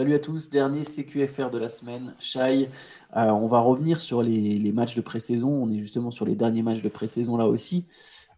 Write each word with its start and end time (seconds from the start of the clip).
Salut 0.00 0.14
à 0.14 0.18
tous, 0.18 0.48
dernier 0.48 0.82
CQFR 0.82 1.50
de 1.50 1.58
la 1.58 1.68
semaine. 1.68 2.14
Shai, 2.18 2.70
euh, 3.18 3.26
on 3.32 3.48
va 3.48 3.60
revenir 3.60 4.00
sur 4.00 4.22
les, 4.22 4.72
matchs 4.72 4.94
de 4.94 5.02
pré-saison. 5.02 5.50
On 5.50 5.70
est 5.70 5.78
justement 5.78 6.10
sur 6.10 6.24
les 6.24 6.34
derniers 6.34 6.62
matchs 6.62 6.80
de 6.80 6.88
pré-saison 6.88 7.36
là 7.36 7.46
aussi. 7.46 7.84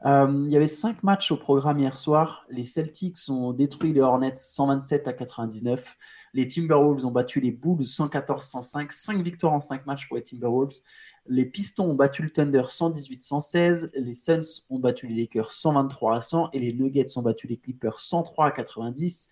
Euh, 0.05 0.43
il 0.45 0.51
y 0.51 0.57
avait 0.57 0.67
cinq 0.67 1.05
matchs 1.05 1.31
au 1.31 1.37
programme 1.37 1.79
hier 1.79 1.97
soir. 1.97 2.45
Les 2.51 2.65
Celtics 2.65 3.17
ont 3.29 3.53
détruit 3.53 3.93
les 3.93 4.01
Hornets 4.01 4.35
127 4.35 5.07
à 5.07 5.13
99. 5.13 5.97
Les 6.35 6.49
Timberwolves 6.49 7.07
ont 7.07 7.13
battu 7.13 7.39
les 7.39 7.53
Bulls 7.53 7.85
114-105. 7.85 8.91
5 8.91 9.23
victoires 9.23 9.53
en 9.53 9.61
5 9.61 9.87
matchs 9.87 10.09
pour 10.09 10.17
les 10.17 10.25
Timberwolves. 10.25 10.81
Les 11.29 11.45
Pistons 11.45 11.89
ont 11.91 11.95
battu 11.95 12.25
le 12.25 12.31
Thunder 12.31 12.63
118-116. 12.63 13.91
Les 13.95 14.15
Suns 14.15 14.65
ont 14.69 14.81
battu 14.81 15.07
les 15.07 15.15
Lakers 15.15 15.53
123 15.53 16.17
à 16.17 16.21
100. 16.23 16.51
Et 16.55 16.59
les 16.59 16.73
Nuggets 16.73 17.17
ont 17.17 17.23
battu 17.23 17.47
les 17.47 17.57
Clippers 17.57 18.01
103 18.01 18.47
à 18.47 18.51
90. 18.51 19.29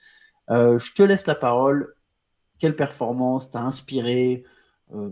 Euh, 0.50 0.78
je 0.78 0.92
te 0.92 1.02
laisse 1.02 1.27
la 1.27 1.34
parole. 1.34 1.97
Quelle 2.60 2.77
performance 2.77 3.50
t'a 3.50 3.62
inspiré 3.62 4.45
euh, 4.95 5.10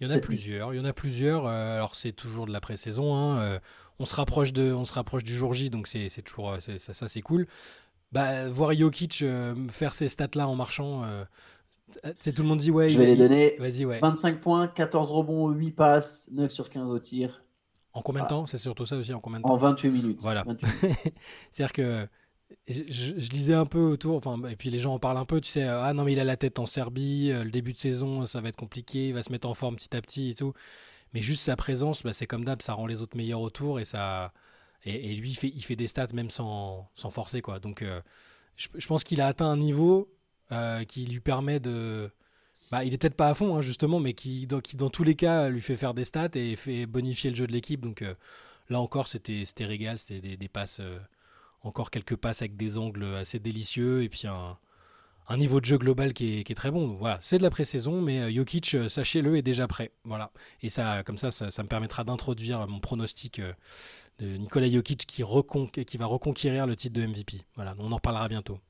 Il 0.00 0.08
y 0.08 0.12
en 0.12 0.16
a 0.16 0.20
plusieurs. 0.20 0.74
Il 0.74 0.76
y 0.76 0.80
en 0.80 0.84
a 0.84 0.92
plusieurs. 0.92 1.46
Euh, 1.46 1.76
alors 1.76 1.94
c'est 1.94 2.12
toujours 2.12 2.46
de 2.46 2.52
la 2.52 2.60
pré-saison. 2.60 3.14
Hein, 3.16 3.60
on 3.98 4.04
se 4.04 4.14
rapproche 4.14 4.52
de, 4.52 4.72
on 4.72 4.84
se 4.84 4.92
rapproche 4.92 5.24
du 5.24 5.34
jour 5.34 5.54
J, 5.54 5.70
donc 5.70 5.86
c'est 5.86 6.10
toujours 6.22 6.56
ça, 6.60 6.92
ça 6.92 7.08
c'est 7.08 7.22
cool. 7.22 7.46
Bah, 8.12 8.48
voir 8.48 8.74
Jokic 8.74 9.24
faire 9.70 9.94
ces 9.94 10.10
stats 10.10 10.28
là 10.34 10.46
en 10.46 10.54
marchant 10.54 11.04
c'est 12.20 12.32
tout 12.32 12.42
le 12.42 12.48
monde 12.48 12.58
dit 12.58 12.70
ouais. 12.70 12.88
Je 12.88 12.98
vais 12.98 13.06
les 13.06 13.16
donner. 13.16 13.56
Vas-y, 13.58 13.84
ouais. 13.84 14.00
25 14.00 14.40
points, 14.40 14.68
14 14.68 15.10
rebonds, 15.10 15.50
8 15.50 15.72
passes, 15.72 16.28
9 16.32 16.50
sur 16.50 16.70
15 16.70 16.90
au 16.90 16.98
tir. 16.98 17.42
En 17.92 18.02
combien 18.02 18.22
de 18.22 18.26
ah. 18.26 18.30
temps? 18.30 18.46
C'est 18.46 18.58
surtout 18.58 18.86
ça 18.86 18.96
aussi, 18.96 19.12
en 19.14 19.20
combien 19.20 19.38
de 19.38 19.44
temps? 19.44 19.54
En 19.54 19.56
28 19.56 19.90
minutes. 19.90 20.22
Voilà. 20.22 20.44
C'est-à-dire 21.50 21.72
que 21.72 22.08
je, 22.68 23.12
lisais 23.30 23.54
un 23.54 23.66
peu 23.66 23.80
autour, 23.80 24.16
enfin, 24.16 24.42
et 24.48 24.56
puis 24.56 24.70
les 24.70 24.78
gens 24.78 24.94
en 24.94 24.98
parlent 24.98 25.18
un 25.18 25.24
peu, 25.24 25.40
tu 25.40 25.50
sais, 25.50 25.64
ah 25.64 25.92
non, 25.94 26.04
mais 26.04 26.12
il 26.12 26.20
a 26.20 26.24
la 26.24 26.36
tête 26.36 26.58
en 26.58 26.66
Serbie, 26.66 27.30
euh, 27.30 27.44
le 27.44 27.50
début 27.50 27.72
de 27.72 27.78
saison, 27.78 28.26
ça 28.26 28.40
va 28.40 28.48
être 28.48 28.56
compliqué, 28.56 29.08
il 29.08 29.14
va 29.14 29.22
se 29.22 29.32
mettre 29.32 29.48
en 29.48 29.54
forme 29.54 29.76
petit 29.76 29.94
à 29.96 30.02
petit 30.02 30.30
et 30.30 30.34
tout. 30.34 30.52
Mais 31.14 31.22
juste 31.22 31.42
sa 31.44 31.56
présence, 31.56 32.02
bah, 32.02 32.12
c'est 32.12 32.26
comme 32.26 32.44
d'hab, 32.44 32.62
ça 32.62 32.74
rend 32.74 32.86
les 32.86 33.02
autres 33.02 33.16
meilleurs 33.16 33.40
autour 33.40 33.80
et 33.80 33.84
ça. 33.84 34.32
Et, 34.84 35.14
lui, 35.14 35.30
il 35.30 35.34
fait, 35.34 35.48
il 35.48 35.62
fait 35.62 35.76
des 35.76 35.86
stats 35.88 36.08
même 36.12 36.30
sans, 36.30 36.90
sans 36.94 37.10
forcer, 37.10 37.40
quoi. 37.40 37.58
Donc, 37.58 37.82
euh, 37.82 38.02
je, 38.56 38.86
pense 38.86 39.04
qu'il 39.04 39.20
a 39.22 39.26
atteint 39.28 39.46
un 39.46 39.56
niveau 39.56 40.12
euh, 40.52 40.84
qui 40.84 41.06
lui 41.06 41.20
permet 41.20 41.60
de. 41.60 42.10
Bah, 42.70 42.84
il 42.84 42.92
est 42.92 42.98
peut-être 42.98 43.14
pas 43.16 43.28
à 43.28 43.34
fond, 43.34 43.56
hein, 43.56 43.62
justement, 43.62 44.00
mais 44.00 44.14
qui 44.14 44.46
dans, 44.46 44.60
qui, 44.60 44.76
dans 44.76 44.90
tous 44.90 45.04
les 45.04 45.14
cas, 45.14 45.48
lui 45.48 45.62
fait 45.62 45.76
faire 45.76 45.94
des 45.94 46.04
stats 46.04 46.28
et 46.34 46.56
fait 46.56 46.86
bonifier 46.86 47.30
le 47.30 47.36
jeu 47.36 47.46
de 47.46 47.52
l'équipe. 47.52 47.80
Donc 47.80 48.02
là 48.68 48.80
encore, 48.80 49.08
c'était 49.08 49.44
régal, 49.60 49.98
c'était 49.98 50.36
des, 50.36 50.48
passes, 50.48 50.80
euh, 50.80 50.98
encore 51.64 51.90
quelques 51.90 52.16
passes 52.16 52.42
avec 52.42 52.56
des 52.56 52.78
angles 52.78 53.04
assez 53.16 53.38
délicieux 53.38 54.02
et 54.02 54.08
puis 54.08 54.24
un, 54.26 55.36
niveau 55.36 55.60
de 55.60 55.64
jeu 55.64 55.78
global 55.78 56.12
qui 56.12 56.40
est, 56.40 56.54
très 56.54 56.70
bon. 56.70 56.94
voilà, 56.94 57.18
c'est 57.20 57.38
de 57.38 57.42
la 57.42 57.50
pré-saison, 57.50 58.00
mais 58.00 58.32
Jokic, 58.32 58.76
sachez-le, 58.88 59.36
est 59.36 59.42
déjà 59.42 59.66
prêt. 59.66 59.90
Voilà, 60.04 60.30
et 60.62 60.68
ça, 60.68 61.02
comme 61.02 61.18
ça, 61.18 61.30
ça, 61.30 61.62
me 61.62 61.68
permettra 61.68 62.04
d'introduire 62.04 62.66
mon 62.68 62.80
pronostic 62.80 63.40
de 64.18 64.36
Nikola 64.36 64.70
Jokic 64.70 65.06
qui, 65.06 65.24
qui 65.86 65.96
va 65.96 66.06
reconquérir 66.06 66.66
le 66.66 66.76
titre 66.76 66.94
de 66.94 67.06
MVP. 67.06 67.38
Voilà, 67.56 67.74
on 67.78 67.90
en 67.90 67.96
reparlera 67.96 68.28
bientôt. 68.28 68.60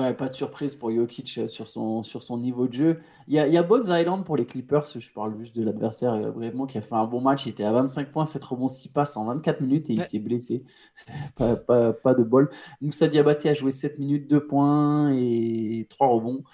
Ouais, 0.00 0.14
pas 0.14 0.28
de 0.28 0.34
surprise 0.34 0.74
pour 0.74 0.90
Jokic 0.90 1.36
euh, 1.36 1.46
sur 1.46 1.68
son, 1.68 2.02
sur 2.02 2.22
son 2.22 2.38
niveau 2.38 2.66
de 2.66 2.72
jeu. 2.72 3.00
Il 3.28 3.34
y 3.34 3.38
a, 3.38 3.46
il 3.46 3.52
y 3.52 3.58
a 3.58 3.62
Bones 3.62 3.84
Island 3.86 4.24
pour 4.24 4.34
les 4.34 4.46
Clippers, 4.46 4.86
je 4.86 5.12
parle 5.12 5.36
juste 5.38 5.54
de 5.54 5.62
l'adversaire 5.62 6.14
euh, 6.14 6.30
brièvement, 6.30 6.66
qui 6.66 6.78
a 6.78 6.80
fait 6.80 6.94
un 6.94 7.04
bon 7.04 7.20
match. 7.20 7.44
Il 7.44 7.50
était 7.50 7.64
à 7.64 7.72
25 7.72 8.10
points, 8.10 8.24
7 8.24 8.42
rebonds, 8.42 8.68
6 8.68 8.88
passes 8.88 9.18
en 9.18 9.26
24 9.26 9.60
minutes 9.60 9.90
et 9.90 9.94
il 9.94 10.02
s'est 10.02 10.18
blessé. 10.18 10.64
pas, 11.36 11.54
pas, 11.56 11.92
pas, 11.92 12.14
de 12.14 12.22
bol. 12.22 12.48
Moussa 12.80 13.08
Diabaté 13.08 13.50
a 13.50 13.54
joué 13.54 13.72
7 13.72 13.98
minutes, 13.98 14.30
2 14.30 14.46
points 14.46 15.12
et 15.12 15.86
3 15.90 16.06
rebonds. 16.06 16.44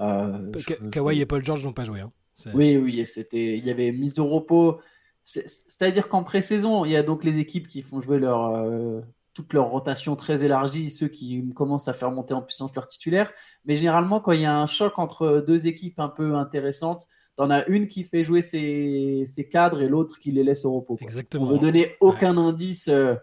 Euh, 0.00 0.50
Kawhi 0.92 1.20
et 1.20 1.26
Paul 1.26 1.42
George 1.42 1.64
n'ont 1.64 1.72
pas 1.72 1.84
joué. 1.84 2.00
Hein. 2.00 2.12
Oui, 2.52 2.76
oui, 2.76 3.06
c'était, 3.06 3.56
il 3.56 3.64
y 3.64 3.70
avait 3.70 3.92
mise 3.92 4.18
au 4.18 4.26
repos. 4.26 4.78
C'est-à-dire 5.24 6.08
qu'en 6.08 6.22
pré-saison, 6.22 6.84
il 6.84 6.90
y 6.90 6.96
a 6.96 7.02
donc 7.02 7.24
les 7.24 7.38
équipes 7.38 7.66
qui 7.66 7.80
font 7.80 8.00
jouer 8.00 8.18
leur, 8.18 8.56
euh, 8.56 9.00
toute 9.40 9.54
leur 9.54 9.68
rotation 9.68 10.16
très 10.16 10.44
élargie, 10.44 10.90
ceux 10.90 11.08
qui 11.08 11.42
commencent 11.54 11.88
à 11.88 11.94
faire 11.94 12.10
monter 12.10 12.34
en 12.34 12.42
puissance 12.42 12.74
leur 12.74 12.86
titulaire. 12.86 13.32
Mais 13.64 13.74
généralement, 13.74 14.20
quand 14.20 14.32
il 14.32 14.42
y 14.42 14.46
a 14.46 14.54
un 14.54 14.66
choc 14.66 14.98
entre 14.98 15.42
deux 15.46 15.66
équipes 15.66 15.98
un 15.98 16.08
peu 16.08 16.34
intéressantes, 16.34 17.06
tu 17.36 17.42
en 17.42 17.50
as 17.50 17.66
une 17.68 17.88
qui 17.88 18.04
fait 18.04 18.22
jouer 18.22 18.42
ses, 18.42 19.48
cadres 19.50 19.80
et 19.80 19.88
l'autre 19.88 20.18
qui 20.18 20.30
les 20.30 20.44
laisse 20.44 20.66
au 20.66 20.72
repos. 20.72 20.98
Exactement. 21.00 21.44
On 21.44 21.52
veut 21.52 21.58
donner 21.58 21.96
aucun 22.00 22.36
indice 22.36 22.88
euh, 22.88 23.14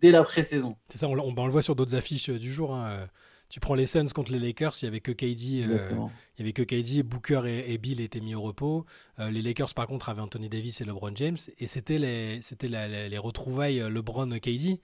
dès 0.00 0.10
la 0.10 0.24
pré-saison. 0.24 0.76
C'est 0.88 0.98
ça, 0.98 1.08
on, 1.08 1.14
le 1.14 1.52
voit 1.52 1.62
sur 1.62 1.76
d'autres 1.76 1.94
affiches 1.94 2.28
euh, 2.28 2.38
du 2.38 2.52
jour. 2.52 2.74
Hein, 2.74 2.90
euh. 2.90 3.06
Tu 3.48 3.60
prends 3.60 3.74
les 3.74 3.86
Suns 3.86 4.06
contre 4.14 4.32
les 4.32 4.38
Lakers, 4.38 4.72
il 4.80 4.86
y 4.86 4.88
avait 4.88 5.00
que 5.00 5.12
KD, 5.12 5.42
il 5.42 5.58
y 5.58 6.40
avait 6.40 6.52
que 6.54 6.62
KD, 6.62 7.02
Booker 7.02 7.42
et, 7.44 7.76
Bill 7.76 8.00
étaient 8.00 8.20
mis 8.20 8.34
au 8.34 8.40
repos. 8.40 8.86
les 9.18 9.42
Lakers 9.42 9.74
par 9.74 9.86
contre 9.86 10.08
avaient 10.08 10.22
Anthony 10.22 10.48
Davis 10.48 10.80
et 10.80 10.86
LeBron 10.86 11.12
James 11.16 11.36
et 11.58 11.66
c'était 11.66 11.98
les, 11.98 12.40
c'était 12.40 12.68
les 12.68 13.18
retrouvailles 13.18 13.80
LeBron-KD. 13.90 14.80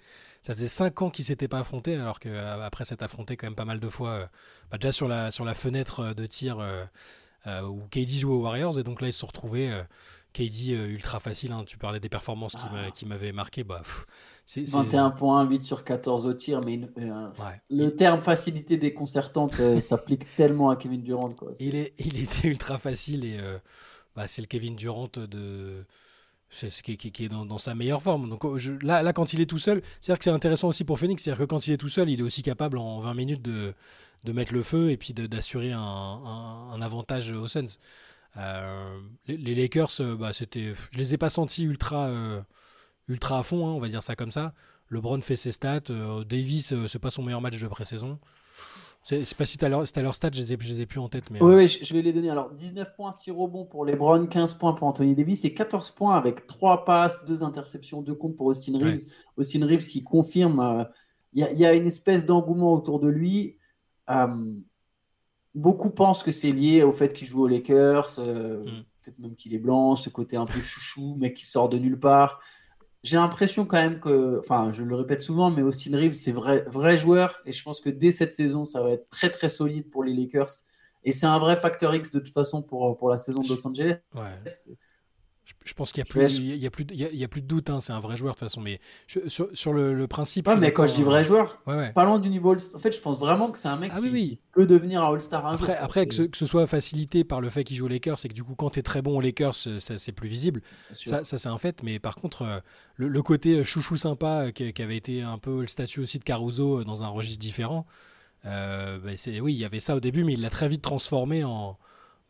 Ça 0.49 0.55
faisait 0.55 0.67
5 0.67 1.03
ans 1.03 1.11
qu'ils 1.11 1.27
s'étaient 1.27 1.47
pas 1.47 1.59
affrontés, 1.59 1.95
alors 1.95 2.19
qu'après 2.19 2.87
s'être 2.87 3.03
affronté 3.03 3.37
quand 3.37 3.47
même 3.47 3.55
pas 3.55 3.67
mal 3.67 3.81
de 3.81 3.89
fois, 3.91 4.11
euh, 4.13 4.27
bah, 4.71 4.79
déjà 4.79 4.93
sur 4.93 5.07
la, 5.07 5.31
sur 5.31 5.45
la 5.45 5.53
fenêtre 5.53 6.01
euh, 6.01 6.15
de 6.15 6.25
tir 6.25 6.59
euh, 6.59 7.63
où 7.65 7.83
KD 7.91 8.09
jouait 8.09 8.33
aux 8.33 8.41
Warriors, 8.41 8.79
et 8.79 8.83
donc 8.83 9.03
là 9.03 9.09
ils 9.09 9.13
se 9.13 9.19
sont 9.19 9.27
retrouvés. 9.27 9.71
KD 10.33 10.69
ultra 10.71 11.21
facile, 11.21 11.53
hein. 11.53 11.65
tu 11.67 11.77
parlais 11.77 12.01
des 12.01 12.09
performances 12.09 12.55
qui 12.95 13.05
ah. 13.05 13.09
m'avaient 13.09 13.33
marqué. 13.33 13.63
Bah, 13.63 13.83
21 14.57 15.11
points, 15.11 15.45
8 15.45 15.63
sur 15.63 15.85
14 15.85 16.27
au 16.27 16.33
tir, 16.33 16.63
mais 16.63 16.81
le 17.69 17.91
terme 17.91 18.23
facilité 18.23 18.79
déconcertante 18.79 19.61
s'applique 19.83 20.25
tellement 20.37 20.71
à 20.71 20.77
Kevin 20.77 21.03
Durant. 21.03 21.29
Quoi. 21.29 21.53
Est, 21.61 21.93
il 21.99 22.23
était 22.23 22.49
ultra 22.49 22.79
facile 22.79 23.27
et 23.27 23.39
bah, 24.17 24.27
c'est 24.27 24.41
le 24.41 24.47
Kevin 24.47 24.77
Durant 24.77 25.11
de, 25.15 25.85
c'est 26.51 26.71
qui, 26.83 26.97
qui, 26.97 27.25
est 27.25 27.29
dans, 27.29 27.59
sa 27.59 27.75
meilleure 27.75 28.03
forme. 28.03 28.29
Donc 28.29 28.45
oh, 28.45 28.57
là, 28.83 29.03
là, 29.03 29.13
quand 29.13 29.33
il 29.33 29.41
est 29.41 29.47
tout 29.47 29.59
seul, 29.59 29.83
c'est-à-dire 30.01 30.19
que 30.19 30.25
c'est 30.25 30.31
intéressant 30.31 30.69
aussi 30.69 30.85
pour 30.85 30.99
Phoenix, 30.99 31.23
c'est-à-dire 31.23 31.41
que 31.47 31.51
quand 31.51 31.67
il 31.67 31.73
est 31.73 31.79
tout 31.79 31.89
seul, 31.89 32.09
il 32.09 32.21
est 32.21 32.23
aussi 32.23 32.43
capable 32.43 32.79
en 32.79 33.01
20 33.01 33.15
minutes 33.15 33.43
de, 33.43 33.75
de 34.25 34.33
mettre 34.33 34.53
le 34.53 34.63
feu 34.63 34.91
et 34.91 34.97
puis 34.97 35.15
d'assurer 35.15 35.73
un, 35.73 35.81
un, 35.81 36.81
avantage 36.83 37.31
aux 37.31 37.49
Suns. 37.49 37.79
Euh, 38.37 39.01
les, 39.27 39.55
Lakers, 39.55 40.01
euh, 40.01 40.17
bah, 40.17 40.33
c'était, 40.33 40.73
je 40.93 40.99
les 40.99 41.15
ai 41.15 41.19
pas 41.19 41.29
sentis 41.29 41.65
ultra, 41.65 42.07
euh, 42.07 42.41
ultra 43.09 43.39
à 43.39 43.43
fond, 43.43 43.67
hein, 43.67 43.73
on 43.73 43.81
va 43.81 43.89
dire 43.89 44.03
ça 44.03 44.17
comme 44.17 44.31
ça. 44.31 44.55
LeBron 44.91 45.21
fait 45.21 45.37
ses 45.37 45.53
stats, 45.53 45.81
Davis, 46.27 46.73
c'est 46.87 46.99
pas 46.99 47.11
son 47.11 47.23
meilleur 47.23 47.43
match 47.43 47.59
de 47.59 47.69
pré-saison. 47.69 48.19
C'est 49.09 49.35
pas 49.35 49.47
si 49.47 49.57
tu 49.57 49.65
as 49.65 49.71
leur, 49.71 49.85
leur 49.97 50.15
stade, 50.15 50.35
je 50.35 50.41
les, 50.41 50.53
ai, 50.53 50.57
les 50.57 50.81
ai 50.83 50.87
plus 50.87 51.01
en 51.01 51.09
tête. 51.09 51.31
Mais, 51.31 51.43
oui, 51.43 51.55
oui, 51.55 51.67
je 51.67 51.95
vais 51.95 52.03
les 52.03 52.13
donner. 52.13 52.29
Alors, 52.29 52.51
19 52.51 52.95
points, 52.95 53.11
6 53.11 53.31
rebonds 53.31 53.65
pour 53.65 53.87
LeBron, 53.87 54.27
15 54.27 54.55
points 54.55 54.75
pour 54.75 54.87
Anthony 54.87 55.15
Davis 55.15 55.47
et 55.47 55.55
14 55.55 55.93
points 55.93 56.15
avec 56.15 56.47
3 56.47 56.85
passes, 56.85 57.25
2 57.25 57.43
interceptions, 57.43 58.03
2 58.03 58.15
comptes 58.15 58.37
pour 58.37 58.47
Austin 58.47 58.79
Reeves. 58.79 59.07
Austin 59.39 59.65
Reeves 59.65 59.87
qui 59.87 60.05
confirme, 60.05 60.87
il 61.33 61.43
y, 61.43 61.65
a 61.65 61.73
une 61.73 61.87
espèce 61.87 62.27
d'engouement 62.27 62.75
autour 62.75 63.01
de 63.01 63.09
lui. 63.09 63.57
Euh, 64.11 64.53
beaucoup 65.55 65.91
pensent 65.91 66.23
que 66.23 66.31
c'est 66.31 66.53
lié 66.53 66.83
au 66.83 66.93
fait 66.93 67.15
qu'il 67.15 67.27
joue 67.27 67.45
aux 67.45 67.49
Lakers, 67.49 68.19
euh, 68.19 68.63
mm. 68.63 68.85
peut-être 69.01 69.19
même 69.21 69.35
qu'il 69.37 69.55
est 69.55 69.59
blanc, 69.59 69.97
ce 69.97 70.11
côté 70.11 70.37
un 70.37 70.47
peu 70.47 70.61
chouchou, 70.61 71.17
mais 71.19 71.33
qui 71.33 71.47
sort 71.47 71.71
de 71.71 71.79
nulle 71.79 71.99
part 71.99 72.41
j'ai 73.03 73.17
l'impression 73.17 73.65
quand 73.65 73.77
même 73.77 74.01
que, 74.01 74.39
enfin, 74.41 74.73
je 74.73 74.83
le 74.83 74.95
répète 74.95 75.23
souvent, 75.23 75.51
mais 75.51 75.63
Austin 75.63 75.97
Reeves, 75.97 76.15
c'est 76.15 76.33
vrai, 76.33 76.65
vrai 76.69 76.97
joueur. 76.97 77.41
Et 77.45 77.53
je 77.53 77.63
pense 77.63 77.81
que 77.81 77.91
dès 77.91 78.11
cette 78.11 78.33
saison, 78.33 78.65
ça 78.65 78.83
va 78.83 78.91
être 78.91 79.09
très, 79.11 79.31
très 79.31 79.49
solide 79.49 79.91
pour 79.91 80.05
les 80.05 80.15
Lakers. 80.15 80.51
Et 81.05 81.13
c'est 81.13 81.27
un 81.27 81.39
vrai 81.39 81.57
facteur 81.57 81.95
X 81.95 82.11
de 82.11 82.19
toute 82.19 82.33
façon 82.33 82.63
pour, 82.63 82.97
pour 82.99 83.09
la 83.09 83.17
saison 83.17 83.41
de 83.41 83.49
Los 83.49 83.67
Angeles. 83.67 83.99
Ouais. 84.15 84.43
Je, 85.65 85.75
pense 85.75 85.93
qu'il 85.93 86.03
n'y 86.03 86.09
a, 86.09 86.13
plus, 86.13 86.39
il 86.39 86.57
y 86.57 86.67
a, 86.67 86.71
plus, 86.71 86.87
il 86.91 87.17
y 87.17 87.25
a, 87.25 87.29
plus 87.29 87.43
de 87.43 87.47
doute, 87.47 87.71
hein, 87.71 87.81
c'est 87.81 87.93
un 87.93 88.01
vrai 88.01 88.17
joueur 88.17 88.35
de 88.35 88.39
toute 88.39 88.49
façon. 88.49 88.61
Mais 88.61 88.81
sur, 89.07 89.49
sur 89.53 89.73
le, 89.73 90.07
principe. 90.07 90.47
Ouais, 90.47 90.57
mais 90.57 90.73
quand 90.73 90.87
je 90.87 90.95
dis 90.95 91.03
vrai 91.03 91.21
hein. 91.21 91.23
joueur, 91.23 91.59
pas 91.65 92.05
loin 92.05 92.19
du 92.19 92.29
niveau 92.29 92.55
En 92.55 92.79
fait, 92.79 92.95
je 92.95 93.01
pense 93.01 93.19
vraiment 93.19 93.51
que 93.51 93.59
c'est 93.59 93.69
un 93.69 93.77
mec 93.77 93.93
ah 93.95 94.01
qui, 94.01 94.41
peut 94.53 94.67
devenir 94.67 95.03
un 95.03 95.13
All-Star 95.13 95.47
un 95.47 95.55
après, 95.55 95.67
jour. 95.67 95.77
Après, 95.81 96.07
que 96.07 96.15
ce, 96.15 96.23
que 96.23 96.37
ce, 96.37 96.47
soit 96.47 96.67
facilité 96.67 97.25
par 97.25 97.41
le 97.41 97.51
fait 97.51 97.65
qu'il 97.65 97.77
joue 97.77 97.87
aux 97.87 97.89
Lakers, 97.89 98.19
c'est 98.19 98.29
que 98.29 98.35
du 98.35 98.45
coup, 98.45 98.55
quand 98.55 98.71
tu 98.71 98.81
es 98.81 98.83
très 98.83 99.03
bon 99.03 99.17
aux 99.17 99.21
Lakers, 99.21 99.55
c'est 99.55 100.13
plus 100.13 100.29
visible. 100.29 100.63
Ça, 100.93 101.25
ça 101.25 101.39
c'est 101.39 101.49
un 101.49 101.59
fait. 101.59 101.83
Mais 101.83 101.99
par 101.99 102.17
contre, 102.17 102.43
euh, 102.43 102.61
le, 102.99 103.23
côté 103.23 103.65
chouchou 103.65 103.97
sympa 103.97 104.47
euh, 104.47 104.51
qui, 104.51 104.83
avait 104.83 104.97
été 104.97 105.23
un 105.23 105.39
peu 105.39 105.61
le 105.61 105.67
statut 105.67 106.01
aussi 106.01 106.19
de 106.19 106.25
Caruso 106.25 106.81
euh, 106.81 106.85
dans 106.85 107.03
un 107.03 107.09
registre 107.09 107.41
différent. 107.41 107.87
Euh, 108.45 108.99
bah, 108.99 109.13
oui, 109.41 109.55
il 109.55 109.59
y 109.59 109.65
avait 109.65 109.81
ça 109.81 109.95
au 109.97 110.01
début, 110.01 110.25
mais 110.25 110.35
il 110.35 110.41
l'a 110.41 110.51
très 110.51 110.69
vite 110.69 110.83
transformé 110.83 111.45
en, 111.45 111.79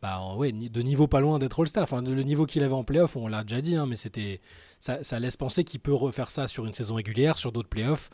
bah, 0.03 0.35
ouais, 0.37 0.53
de 0.53 0.83
niveau 0.83 1.09
pas 1.09 1.21
loin 1.21 1.39
d'être 1.39 1.61
All-Star. 1.61 1.83
Enfin, 1.83 2.03
le 2.03 2.23
niveau 2.23 2.47
qu'il 2.47 2.62
avait 2.62 2.75
en 2.75 2.85
playoff, 2.85 3.17
on 3.17 3.27
l'a 3.27 3.43
déjà 3.43 3.61
dit, 3.61 3.77
hein, 3.77 3.87
mais 3.87 3.97
c'était 3.97 4.41
ça, 4.79 5.03
ça, 5.03 5.19
laisse 5.19 5.37
penser 5.37 5.65
qu'il 5.65 5.81
peut 5.81 5.95
refaire 5.95 6.31
ça 6.31 6.47
sur 6.47 6.67
une 6.67 6.73
saison 6.73 6.95
régulière, 6.95 7.39
sur 7.39 7.50
d'autres 7.50 7.69
playoffs. 7.69 8.11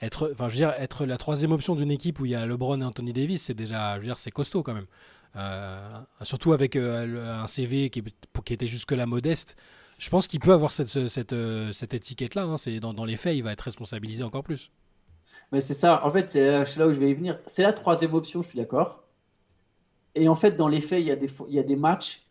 Être, 0.00 0.30
enfin, 0.32 0.48
je 0.48 0.54
veux 0.54 0.58
dire, 0.58 0.74
être 0.78 1.06
la 1.06 1.16
troisième 1.16 1.52
option 1.52 1.74
d'une 1.74 1.90
équipe 1.90 2.20
où 2.20 2.26
il 2.26 2.32
y 2.32 2.34
a 2.34 2.46
LeBron 2.46 2.80
et 2.80 2.84
Anthony 2.84 3.12
Davis, 3.12 3.42
c'est 3.42 3.54
déjà, 3.54 3.94
je 3.94 4.00
veux 4.00 4.06
dire, 4.06 4.18
c'est 4.18 4.30
costaud 4.30 4.62
quand 4.62 4.74
même. 4.74 4.86
Euh, 5.36 6.00
surtout 6.22 6.52
avec 6.52 6.74
euh, 6.74 7.42
un 7.42 7.46
CV 7.46 7.90
qui, 7.90 8.02
était 8.50 8.66
jusque-là 8.66 9.06
modeste. 9.06 9.56
Je 9.98 10.08
pense 10.10 10.26
qu'il 10.26 10.40
peut 10.40 10.52
avoir 10.52 10.72
cette, 10.72 11.08
cette, 11.08 11.32
euh, 11.32 11.72
cette 11.72 11.94
étiquette-là. 11.94 12.42
Hein. 12.42 12.56
C'est 12.56 12.80
dans, 12.80 13.04
les 13.04 13.16
faits, 13.16 13.36
il 13.36 13.42
va 13.42 13.52
être 13.52 13.62
responsabilisé 13.62 14.22
encore 14.22 14.42
plus. 14.42 14.70
Mais 15.52 15.60
c'est 15.60 15.74
ça. 15.74 16.04
En 16.04 16.10
fait, 16.10 16.30
c'est 16.30 16.78
là 16.78 16.86
où 16.86 16.92
je 16.92 17.00
vais 17.00 17.10
y 17.10 17.14
venir. 17.14 17.38
C'est 17.46 17.62
la 17.62 17.72
troisième 17.72 18.14
option, 18.14 18.42
je 18.42 18.48
suis 18.48 18.58
d'accord. 18.58 19.04
Et 20.18 20.28
en 20.28 20.34
fait, 20.34 20.52
dans 20.52 20.68
les 20.68 20.80
faits, 20.80 21.00
il 21.00 21.06
y, 21.06 21.10
a 21.10 21.16
des, 21.16 21.28
il 21.48 21.54
y 21.54 21.58
a 21.58 21.62
des 21.62 21.76
matchs 21.76 22.26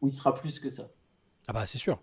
où 0.00 0.06
il 0.06 0.12
sera 0.12 0.34
plus 0.34 0.58
que 0.58 0.68
ça. 0.68 0.88
Ah 1.46 1.52
bah 1.52 1.66
c'est 1.66 1.78
sûr. 1.78 1.98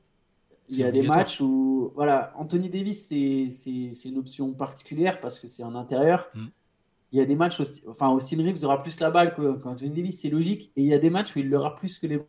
Il 0.69 0.77
y 0.77 0.83
a 0.83 0.91
des 0.91 1.03
matchs 1.03 1.41
où, 1.41 1.91
voilà, 1.93 2.33
Anthony 2.37 2.69
Davis, 2.69 3.07
c'est 3.07 4.09
une 4.09 4.17
option 4.17 4.53
particulière 4.53 5.21
parce 5.21 5.39
que 5.39 5.47
c'est 5.47 5.63
un 5.63 5.75
intérieur. 5.75 6.27
Mm. 6.33 6.45
Il 7.11 7.19
y 7.19 7.21
a 7.21 7.25
des 7.25 7.35
matchs, 7.35 7.59
aussi, 7.59 7.83
enfin, 7.87 8.09
Austin 8.09 8.43
Reeves 8.43 8.63
aura 8.63 8.81
plus 8.81 8.99
la 8.99 9.11
balle 9.11 9.35
qu'Anthony 9.35 9.91
Davis, 9.91 10.19
c'est 10.19 10.29
logique. 10.29 10.71
Et 10.75 10.81
il 10.81 10.87
y 10.87 10.93
a 10.93 10.97
des 10.97 11.11
matchs 11.11 11.35
où 11.35 11.39
il 11.39 11.49
l'aura 11.49 11.75
plus 11.75 11.99
que 11.99 12.07
les 12.07 12.19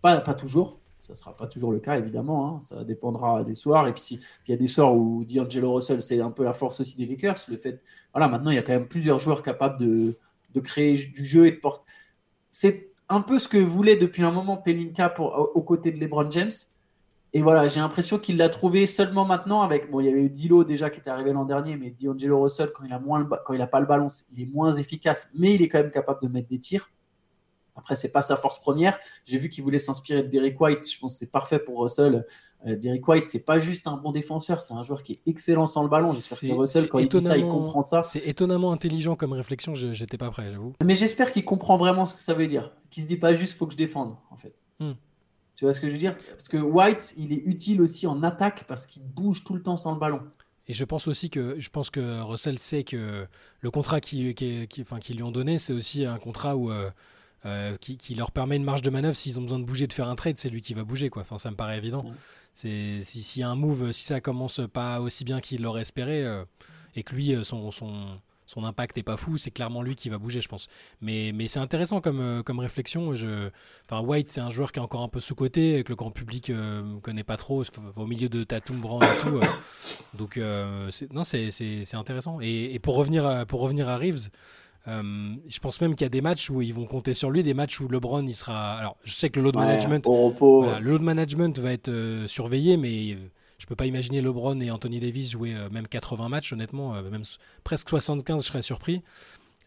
pas, 0.00 0.20
pas 0.20 0.34
toujours, 0.34 0.80
ça 0.98 1.12
ne 1.12 1.16
sera 1.16 1.36
pas 1.36 1.46
toujours 1.46 1.72
le 1.72 1.78
cas, 1.78 1.96
évidemment. 1.98 2.56
Hein. 2.56 2.60
Ça 2.62 2.84
dépendra 2.84 3.44
des 3.44 3.54
soirs. 3.54 3.86
Et 3.86 3.92
puis, 3.92 4.02
si, 4.02 4.20
il 4.46 4.50
y 4.50 4.54
a 4.54 4.56
des 4.56 4.66
soirs 4.66 4.94
où 4.94 5.24
D'Angelo 5.24 5.74
Russell, 5.74 6.02
c'est 6.02 6.20
un 6.20 6.30
peu 6.30 6.42
la 6.42 6.52
force 6.54 6.80
aussi 6.80 6.96
des 6.96 7.06
Lakers. 7.06 7.36
Le 7.48 7.56
fait, 7.58 7.82
voilà, 8.12 8.28
maintenant, 8.28 8.50
il 8.50 8.56
y 8.56 8.58
a 8.58 8.62
quand 8.62 8.72
même 8.72 8.88
plusieurs 8.88 9.18
joueurs 9.18 9.42
capables 9.42 9.78
de, 9.78 10.16
de 10.54 10.60
créer 10.60 10.94
du 10.94 11.24
jeu 11.24 11.46
et 11.46 11.52
de 11.52 11.56
porter. 11.56 11.84
C'est 12.50 12.90
un 13.08 13.20
peu 13.20 13.38
ce 13.38 13.48
que 13.48 13.58
voulait 13.58 13.96
depuis 13.96 14.22
un 14.22 14.30
moment 14.30 14.56
Pelinka 14.56 15.08
pour, 15.10 15.50
aux 15.54 15.62
côtés 15.62 15.90
de 15.90 15.98
LeBron 15.98 16.30
James. 16.30 16.50
Et 17.32 17.42
voilà, 17.42 17.68
j'ai 17.68 17.80
l'impression 17.80 18.18
qu'il 18.18 18.36
l'a 18.36 18.48
trouvé 18.48 18.86
seulement 18.86 19.24
maintenant 19.24 19.62
avec. 19.62 19.90
Bon, 19.90 20.00
il 20.00 20.06
y 20.06 20.08
avait 20.08 20.28
Dilo 20.28 20.64
déjà 20.64 20.90
qui 20.90 20.98
était 20.98 21.10
arrivé 21.10 21.32
l'an 21.32 21.44
dernier, 21.44 21.76
mais 21.76 21.90
D'Angelo 21.90 22.42
Russell, 22.42 22.72
quand 22.74 22.84
il 22.84 22.92
a 23.62 23.66
pas 23.66 23.80
le 23.80 23.86
ballon, 23.86 24.08
il 24.32 24.42
est 24.42 24.52
moins 24.52 24.72
efficace, 24.72 25.28
mais 25.34 25.54
il 25.54 25.62
est 25.62 25.68
quand 25.68 25.78
même 25.78 25.92
capable 25.92 26.20
de 26.22 26.28
mettre 26.28 26.48
des 26.48 26.58
tirs. 26.58 26.90
Après, 27.80 27.96
c'est 27.96 28.10
pas 28.10 28.20
sa 28.20 28.36
force 28.36 28.60
première. 28.60 28.98
J'ai 29.24 29.38
vu 29.38 29.48
qu'il 29.48 29.64
voulait 29.64 29.78
s'inspirer 29.78 30.22
de 30.22 30.28
Derek 30.28 30.60
White. 30.60 30.86
Je 30.92 30.98
pense 30.98 31.14
que 31.14 31.18
c'est 31.18 31.30
parfait 31.30 31.58
pour 31.58 31.80
Russell. 31.80 32.26
Euh, 32.66 32.76
Derek 32.76 33.08
White, 33.08 33.28
c'est 33.28 33.40
pas 33.40 33.58
juste 33.58 33.86
un 33.86 33.96
bon 33.96 34.12
défenseur, 34.12 34.60
c'est 34.60 34.74
un 34.74 34.82
joueur 34.82 35.02
qui 35.02 35.14
est 35.14 35.20
excellent 35.24 35.66
sans 35.66 35.82
le 35.82 35.88
ballon. 35.88 36.10
J'espère 36.10 36.38
que 36.40 36.52
Russell, 36.52 36.88
quand 36.90 36.98
il 36.98 37.08
dit 37.08 37.22
ça, 37.22 37.38
il 37.38 37.46
comprend 37.46 37.80
ça. 37.80 38.02
C'est 38.02 38.26
étonnamment 38.26 38.70
intelligent 38.72 39.16
comme 39.16 39.32
réflexion. 39.32 39.74
J'étais 39.74 40.18
pas 40.18 40.30
prêt, 40.30 40.52
j'avoue. 40.52 40.74
Mais 40.84 40.94
j'espère 40.94 41.32
qu'il 41.32 41.44
comprend 41.46 41.78
vraiment 41.78 42.04
ce 42.04 42.14
que 42.14 42.20
ça 42.20 42.34
veut 42.34 42.46
dire. 42.46 42.72
Qu'il 42.90 43.02
se 43.02 43.08
dit 43.08 43.16
pas 43.16 43.32
juste, 43.32 43.56
faut 43.56 43.66
que 43.66 43.72
je 43.72 43.78
défende, 43.78 44.14
en 44.30 44.36
fait. 44.36 44.54
Hmm. 44.78 44.92
Tu 45.56 45.64
vois 45.64 45.72
ce 45.72 45.80
que 45.80 45.88
je 45.88 45.92
veux 45.92 45.98
dire? 45.98 46.16
Parce 46.32 46.48
que 46.48 46.58
White, 46.58 47.14
il 47.16 47.32
est 47.32 47.42
utile 47.46 47.80
aussi 47.80 48.06
en 48.06 48.22
attaque 48.22 48.64
parce 48.68 48.84
qu'il 48.84 49.02
bouge 49.02 49.42
tout 49.42 49.54
le 49.54 49.62
temps 49.62 49.78
sans 49.78 49.92
le 49.92 49.98
ballon. 49.98 50.20
Et 50.66 50.72
je 50.72 50.84
pense 50.84 51.08
aussi 51.08 51.30
que 51.30 51.58
je 51.58 51.68
pense 51.68 51.90
que 51.90 52.20
Russell 52.20 52.58
sait 52.58 52.84
que 52.84 53.26
le 53.60 53.70
contrat 53.70 54.00
qu'ils 54.00 54.34
qui, 54.34 54.68
qui, 54.68 54.82
enfin, 54.82 54.98
lui 55.10 55.22
ont 55.22 55.32
donné, 55.32 55.58
c'est 55.58 55.72
aussi 55.72 56.04
un 56.04 56.18
contrat 56.18 56.56
où 56.56 56.70
euh, 56.70 56.90
euh, 57.46 57.76
qui, 57.78 58.14
leur 58.14 58.32
permet 58.32 58.56
une 58.56 58.64
marge 58.64 58.82
de 58.82 58.90
manœuvre 58.90 59.16
s'ils 59.16 59.38
ont 59.38 59.42
besoin 59.42 59.58
de 59.58 59.64
bouger, 59.64 59.86
de 59.86 59.92
faire 59.94 60.08
un 60.08 60.14
trade, 60.14 60.36
c'est 60.36 60.50
lui 60.50 60.60
qui 60.60 60.74
va 60.74 60.84
bouger. 60.84 61.08
Quoi. 61.08 61.22
Enfin, 61.22 61.38
ça 61.38 61.50
me 61.50 61.56
paraît 61.56 61.78
évident. 61.78 62.04
C'est 62.52 63.00
si, 63.02 63.22
si 63.22 63.42
un 63.42 63.54
move, 63.54 63.92
si 63.92 64.04
ça 64.04 64.20
commence 64.20 64.60
pas 64.70 65.00
aussi 65.00 65.24
bien 65.24 65.40
qu'il 65.40 65.62
l'aurait 65.62 65.80
espéré, 65.80 66.22
euh, 66.22 66.44
et 66.96 67.02
que 67.02 67.14
lui, 67.14 67.34
euh, 67.34 67.42
son, 67.42 67.70
son, 67.70 68.18
son 68.44 68.64
impact 68.64 68.98
est 68.98 69.02
pas 69.02 69.16
fou, 69.16 69.38
c'est 69.38 69.50
clairement 69.50 69.80
lui 69.80 69.96
qui 69.96 70.10
va 70.10 70.18
bouger, 70.18 70.42
je 70.42 70.48
pense. 70.48 70.68
Mais, 71.00 71.32
mais 71.34 71.48
c'est 71.48 71.60
intéressant 71.60 72.02
comme, 72.02 72.42
comme 72.44 72.58
réflexion. 72.58 73.14
Je, 73.14 73.48
enfin, 73.86 74.02
White, 74.02 74.32
c'est 74.32 74.42
un 74.42 74.50
joueur 74.50 74.70
qui 74.70 74.78
est 74.78 74.82
encore 74.82 75.02
un 75.02 75.08
peu 75.08 75.20
sous-côté, 75.20 75.82
que 75.82 75.88
le 75.88 75.96
grand 75.96 76.10
public 76.10 76.50
ne 76.50 76.98
connaît 77.00 77.24
pas 77.24 77.38
trop, 77.38 77.62
au 77.96 78.06
milieu 78.06 78.28
de 78.28 78.44
Tatum, 78.44 78.80
Brand 78.80 79.02
et 79.02 79.20
tout. 79.22 79.40
donc, 80.18 80.38
non, 81.12 81.24
c'est 81.24 81.94
intéressant. 81.94 82.38
Et, 82.42 82.74
et, 82.74 82.78
pour, 82.80 82.96
revenir 82.96 83.24
à, 83.24 83.46
pour 83.46 83.60
revenir 83.60 83.88
à 83.88 83.96
Reeves, 83.96 84.28
euh, 84.88 85.34
je 85.46 85.58
pense 85.58 85.80
même 85.80 85.94
qu'il 85.94 86.04
y 86.04 86.06
a 86.06 86.10
des 86.10 86.22
matchs 86.22 86.48
où 86.50 86.62
ils 86.62 86.72
vont 86.72 86.86
compter 86.86 87.12
sur 87.12 87.30
lui, 87.30 87.42
des 87.42 87.54
matchs 87.54 87.80
où 87.80 87.88
LeBron 87.88 88.26
il 88.26 88.34
sera. 88.34 88.78
Alors, 88.78 88.96
je 89.04 89.12
sais 89.12 89.28
que 89.28 89.38
le 89.38 89.44
load 89.44 89.56
management, 89.56 90.06
le 90.80 90.90
load 90.90 91.02
management 91.02 91.58
va 91.58 91.72
être 91.72 91.88
euh, 91.88 92.26
surveillé, 92.26 92.76
mais 92.76 93.12
euh, 93.12 93.16
je 93.58 93.66
peux 93.66 93.76
pas 93.76 93.86
imaginer 93.86 94.22
LeBron 94.22 94.58
et 94.60 94.70
Anthony 94.70 95.00
Davis 95.00 95.30
jouer 95.30 95.54
même 95.70 95.86
80 95.86 96.28
matchs, 96.30 96.52
honnêtement, 96.52 96.94
même 97.02 97.22
presque 97.62 97.90
75, 97.90 98.42
je 98.42 98.46
serais 98.46 98.62
surpris. 98.62 99.02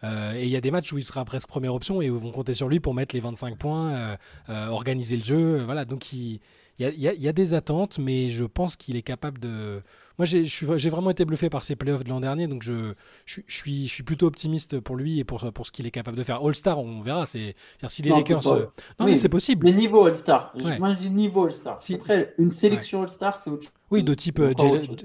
et 0.03 0.43
il 0.43 0.49
y 0.49 0.55
a 0.55 0.61
des 0.61 0.71
matchs 0.71 0.91
où 0.93 0.97
il 0.97 1.03
sera 1.03 1.23
presque 1.25 1.47
première 1.47 1.75
option 1.75 2.01
et 2.01 2.09
où 2.09 2.15
ils 2.15 2.21
vont 2.21 2.31
compter 2.31 2.55
sur 2.55 2.67
lui 2.67 2.79
pour 2.79 2.95
mettre 2.95 3.13
les 3.13 3.21
25 3.21 3.55
points, 3.55 4.17
organiser 4.49 5.15
le 5.15 5.23
jeu. 5.23 5.63
voilà, 5.63 5.85
donc 5.85 6.11
il 6.11 6.39
il 6.79 6.99
y, 6.99 7.27
a 7.27 7.33
des 7.33 7.53
attentes, 7.53 7.99
mais 7.99 8.29
je 8.29 8.45
pense 8.45 8.75
qu'il 8.75 8.95
est 8.95 9.03
capable 9.03 9.39
de. 9.39 9.83
Moi, 10.17 10.25
j'ai 10.25 10.89
vraiment 10.89 11.11
été 11.11 11.23
bluffé 11.23 11.49
par 11.49 11.63
ses 11.63 11.75
playoffs 11.75 12.03
de 12.03 12.09
l'an 12.09 12.19
dernier, 12.19 12.47
donc 12.47 12.63
je, 12.63 12.93
je, 13.25 13.41
suis, 13.47 13.87
je 13.87 13.93
suis 13.93 14.03
plutôt 14.03 14.25
optimiste 14.25 14.79
pour 14.79 14.95
lui 14.95 15.19
et 15.19 15.23
pour, 15.23 15.51
pour 15.53 15.67
ce 15.67 15.71
qu'il 15.71 15.85
est 15.85 15.91
capable 15.91 16.17
de 16.17 16.23
faire. 16.23 16.43
All-Star, 16.43 16.79
on 16.79 17.01
verra. 17.01 17.27
Si 17.27 17.53
les 18.01 18.09
Lakers. 18.09 18.47
Euh, 18.47 18.65
non, 18.99 19.05
mais 19.05 19.15
c'est 19.15 19.29
possible. 19.29 19.65
Mais 19.65 19.71
niveau 19.71 20.05
All-Star. 20.05 20.51
Moi, 20.79 20.93
je 20.93 20.97
dis 20.97 21.09
niveau 21.11 21.45
All-Star. 21.45 21.79
Après, 21.93 22.33
une 22.39 22.51
sélection 22.51 23.03
All-Star, 23.03 23.37
c'est 23.37 23.51
autre 23.51 23.63
chose. 23.63 23.73
Oui, 23.91 24.01
de 24.01 24.15
type 24.15 24.39
euh, 24.39 24.53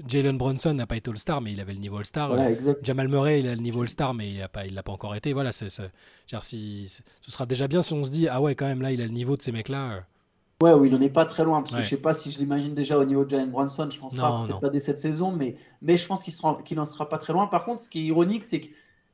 Jalen 0.07 0.37
Brunson 0.37 0.73
n'a 0.73 0.87
pas 0.87 0.97
été 0.97 1.11
All-Star, 1.11 1.41
mais 1.41 1.51
il 1.51 1.59
avait 1.59 1.73
le 1.73 1.79
niveau 1.79 1.97
All-Star. 1.97 2.31
Euh, 2.31 2.55
Jamal 2.81 3.09
Murray, 3.09 3.41
il 3.41 3.47
a 3.47 3.53
le 3.53 3.61
niveau 3.61 3.83
All-Star, 3.83 4.15
mais 4.15 4.31
il 4.31 4.39
l'a 4.39 4.49
pas, 4.49 4.65
il 4.65 4.73
pas 4.73 4.91
encore 4.91 5.15
été. 5.15 5.33
Voilà, 5.33 5.51
c'est, 5.51 5.69
si, 5.69 6.87
ce 7.21 7.31
sera 7.31 7.45
déjà 7.45 7.67
bien 7.67 7.83
si 7.83 7.93
on 7.93 8.03
se 8.03 8.09
dit 8.09 8.27
ah 8.27 8.41
ouais, 8.41 8.55
quand 8.55 8.65
même 8.65 8.81
là, 8.81 8.91
il 8.91 9.01
a 9.01 9.05
le 9.05 9.11
niveau 9.11 9.37
de 9.37 9.43
ces 9.43 9.51
mecs-là. 9.51 10.01
Ouais, 10.61 10.73
oui, 10.73 10.89
il 10.89 10.93
n'en 10.93 10.99
est 10.99 11.09
pas 11.09 11.25
très 11.25 11.45
loin, 11.45 11.61
parce 11.61 11.73
que 11.73 11.81
je 11.81 11.87
sais 11.87 12.01
pas 12.01 12.13
si 12.13 12.31
je 12.31 12.37
l'imagine 12.37 12.73
déjà 12.73 12.97
au 12.97 13.05
niveau 13.05 13.23
de 13.23 13.29
Jalen 13.29 13.49
Bronson, 13.49 13.87
je 13.89 13.97
pense 13.97 14.13
pas, 14.13 14.43
peut-être 14.45 14.59
pas 14.59 14.69
dès 14.69 14.79
cette 14.79 14.99
saison, 14.99 15.31
mais, 15.31 15.55
mais 15.81 15.95
je 15.95 16.05
pense 16.05 16.21
qu'il 16.21 16.77
n'en 16.77 16.85
sera 16.85 17.07
pas 17.07 17.17
très 17.17 17.31
loin. 17.31 17.47
Par 17.47 17.63
contre, 17.63 17.81
ce 17.81 17.87
qui 17.87 17.99
est 17.99 18.03
ironique, 18.03 18.43
c'est 18.43 18.59
que 18.59 18.67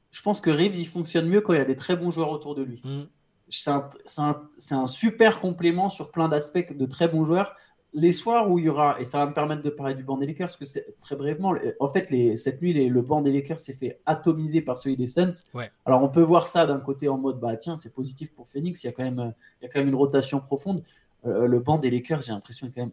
je 0.09 0.21
pense 0.21 0.42
que 0.42 0.50
Reeves, 0.50 0.77
il 0.77 0.88
fonctionne 0.88 1.27
mieux 1.27 1.42
quand 1.42 1.53
il 1.53 1.57
y 1.57 1.62
a 1.62 1.65
des 1.65 1.75
très 1.75 1.95
bons 1.95 2.09
joueurs 2.09 2.31
autour 2.31 2.56
de 2.56 2.63
lui. 2.63 2.81
Mm. 2.83 3.03
C'est 3.50 3.69
un, 3.69 3.88
un, 4.71 4.88
super 4.88 5.39
complément 5.39 5.89
sur 5.89 6.09
plein 6.09 6.30
d'aspects 6.30 6.74
de 6.74 6.86
très 6.86 7.07
bons 7.07 7.25
joueurs. 7.25 7.56
Les 7.94 8.12
soirs 8.12 8.50
où 8.50 8.57
il 8.57 8.65
y 8.65 8.69
aura, 8.69 9.00
et 9.00 9.06
ça 9.06 9.19
va 9.19 9.27
me 9.27 9.33
permettre 9.33 9.62
de 9.62 9.69
parler 9.69 9.94
du 9.94 10.03
banc 10.03 10.18
des 10.18 10.25
Lakers, 10.25 10.48
parce 10.48 10.57
que 10.57 10.65
c'est 10.65 11.00
très 11.00 11.15
brièvement, 11.15 11.53
en 11.80 11.88
fait, 11.88 12.09
les, 12.09 12.36
cette 12.38 12.62
nuit, 12.62 12.74
le 12.74 13.01
banc 13.01 13.21
des 13.21 13.31
Lakers 13.31 13.59
s'est 13.59 13.74
fait 13.74 14.01
atomiser 14.06 14.62
par 14.62 14.77
celui 14.77 14.95
des 14.95 15.06
Suns. 15.06 15.45
Alors 15.86 16.01
on 16.01 16.09
peut 16.09 16.24
voir 16.24 16.48
ça 16.48 16.65
d'un 16.65 16.80
côté 16.80 17.07
en 17.07 17.18
mode, 17.18 17.39
bah 17.39 17.56
tiens, 17.56 17.75
c'est 17.75 17.94
positif 17.94 18.33
pour 18.33 18.48
Phoenix, 18.48 18.83
il 18.83 18.88
y, 18.88 18.89
a 18.89 18.94
quand 18.94 19.03
même, 19.03 19.33
il 19.62 19.65
y 19.65 19.68
a 19.68 19.69
quand 19.69 19.80
même 19.80 19.89
une 19.89 19.95
rotation 19.95 20.39
profonde. 20.39 20.81
Euh, 21.25 21.48
le 21.48 21.60
banc 21.60 21.77
des 21.77 21.89
Lakers, 21.89 22.22
j'ai 22.22 22.31
l'impression 22.31 22.68
quand 22.74 22.81
même. 22.81 22.92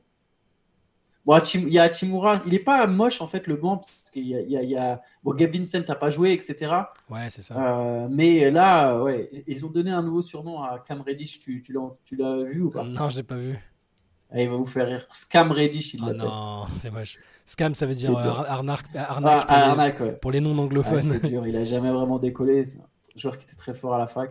Bon, 1.25 1.39
il 1.39 1.73
y 1.73 1.79
a 1.79 1.89
Timura, 1.89 2.41
il 2.47 2.53
n'est 2.53 2.59
pas 2.59 2.85
moche 2.89 3.21
en 3.21 3.29
fait 3.29 3.47
le 3.47 3.55
banc, 3.55 3.77
parce 3.77 4.11
qu'il 4.13 4.27
y 4.27 4.35
a, 4.35 4.41
il 4.41 4.71
y 4.71 4.77
a, 4.77 5.01
Bon, 5.23 5.33
Gabe 5.35 5.55
Vincent 5.55 5.85
n'a 5.87 5.95
pas 5.95 6.11
joué, 6.11 6.33
etc. 6.33 6.73
Ouais, 7.09 7.29
c'est 7.31 7.43
ça. 7.43 7.55
Euh, 7.57 8.09
mais 8.11 8.51
là, 8.51 9.01
ouais, 9.01 9.31
ils 9.47 9.65
ont 9.65 9.71
donné 9.71 9.93
un 9.93 10.03
nouveau 10.03 10.21
surnom 10.21 10.63
à 10.63 10.81
Cam 10.81 11.01
Reddish, 11.01 11.39
tu, 11.39 11.63
tu 11.63 11.73
l'as 12.17 12.43
vu 12.43 12.63
ou 12.63 12.71
pas? 12.71 12.83
Non, 12.83 13.09
j'ai 13.09 13.23
pas 13.23 13.37
vu. 13.37 13.57
Ah, 14.35 14.41
il 14.41 14.49
va 14.49 14.57
vous 14.57 14.65
faire 14.65 14.89
rire. 14.89 15.07
Scam 15.11 15.53
Reddish, 15.53 15.95
il 15.95 16.03
oh 16.05 16.13
Non, 16.13 16.65
c'est 16.75 16.91
moche. 16.91 17.19
Scam, 17.45 17.75
ça 17.75 17.87
veut 17.87 17.95
dire 17.95 18.17
euh, 18.17 18.45
arnaque, 18.47 18.87
arnaque, 18.95 19.45
ah, 19.49 19.75
pour, 19.95 20.07
les, 20.07 20.13
pour, 20.13 20.31
les, 20.31 20.41
non 20.41 20.57
anglophones. 20.59 21.01
c'est 21.01 21.29
dur, 21.29 21.47
il 21.47 21.57
a 21.57 21.65
jamais 21.65 21.91
vraiment 21.91 22.19
décollé. 22.19 22.65
C'est 22.65 22.79
un 22.79 22.87
joueur 23.15 23.37
qui 23.37 23.45
était 23.45 23.57
très 23.57 23.75
fort 23.75 23.95
à 23.95 23.99
la 23.99 24.07
fac. 24.07 24.31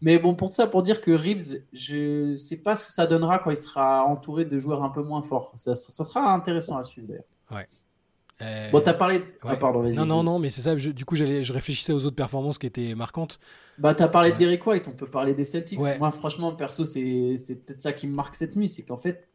Mais 0.00 0.18
bon, 0.18 0.34
pour 0.34 0.52
ça, 0.52 0.66
pour 0.66 0.82
dire 0.82 1.00
que 1.00 1.10
Reeves, 1.10 1.62
je 1.72 2.30
ne 2.32 2.36
sais 2.36 2.58
pas 2.58 2.76
ce 2.76 2.86
que 2.86 2.92
ça 2.92 3.06
donnera 3.06 3.38
quand 3.38 3.50
il 3.50 3.56
sera 3.56 4.04
entouré 4.04 4.44
de 4.44 4.58
joueurs 4.58 4.82
un 4.82 4.90
peu 4.90 5.02
moins 5.02 5.22
forts. 5.22 5.52
Ça, 5.56 5.74
sera 5.74 6.32
intéressant 6.32 6.76
à 6.76 6.84
suivre 6.84 7.08
d'ailleurs. 7.08 7.24
Ouais. 7.50 7.66
Euh... 8.42 8.70
Bon, 8.70 8.82
t'as 8.82 8.92
parlé. 8.92 9.24
Ah, 9.42 9.56
pardon, 9.56 9.80
vas-y. 9.80 9.96
Non, 9.96 10.04
non, 10.04 10.22
non, 10.22 10.38
mais 10.38 10.50
c'est 10.50 10.60
ça. 10.60 10.74
du 10.74 11.04
coup, 11.06 11.16
je 11.16 11.52
réfléchissais 11.52 11.92
aux 11.94 12.04
autres 12.04 12.16
performances 12.16 12.58
qui 12.58 12.66
étaient 12.66 12.94
marquantes. 12.94 13.38
Bah, 13.78 13.94
t'as 13.94 14.08
parlé 14.08 14.32
de 14.32 14.36
Derek 14.36 14.66
White, 14.66 14.88
on 14.88 14.92
peut 14.92 15.08
parler 15.08 15.34
des 15.34 15.44
Celtics. 15.44 15.80
Moi, 15.98 16.10
franchement, 16.10 16.52
perso, 16.54 16.84
c'est 16.84 17.64
peut-être 17.64 17.80
ça 17.80 17.92
qui 17.92 18.06
me 18.06 18.14
marque 18.14 18.34
cette 18.34 18.56
nuit. 18.56 18.68
C'est 18.68 18.84
qu'en 18.84 18.98
fait, 18.98 19.28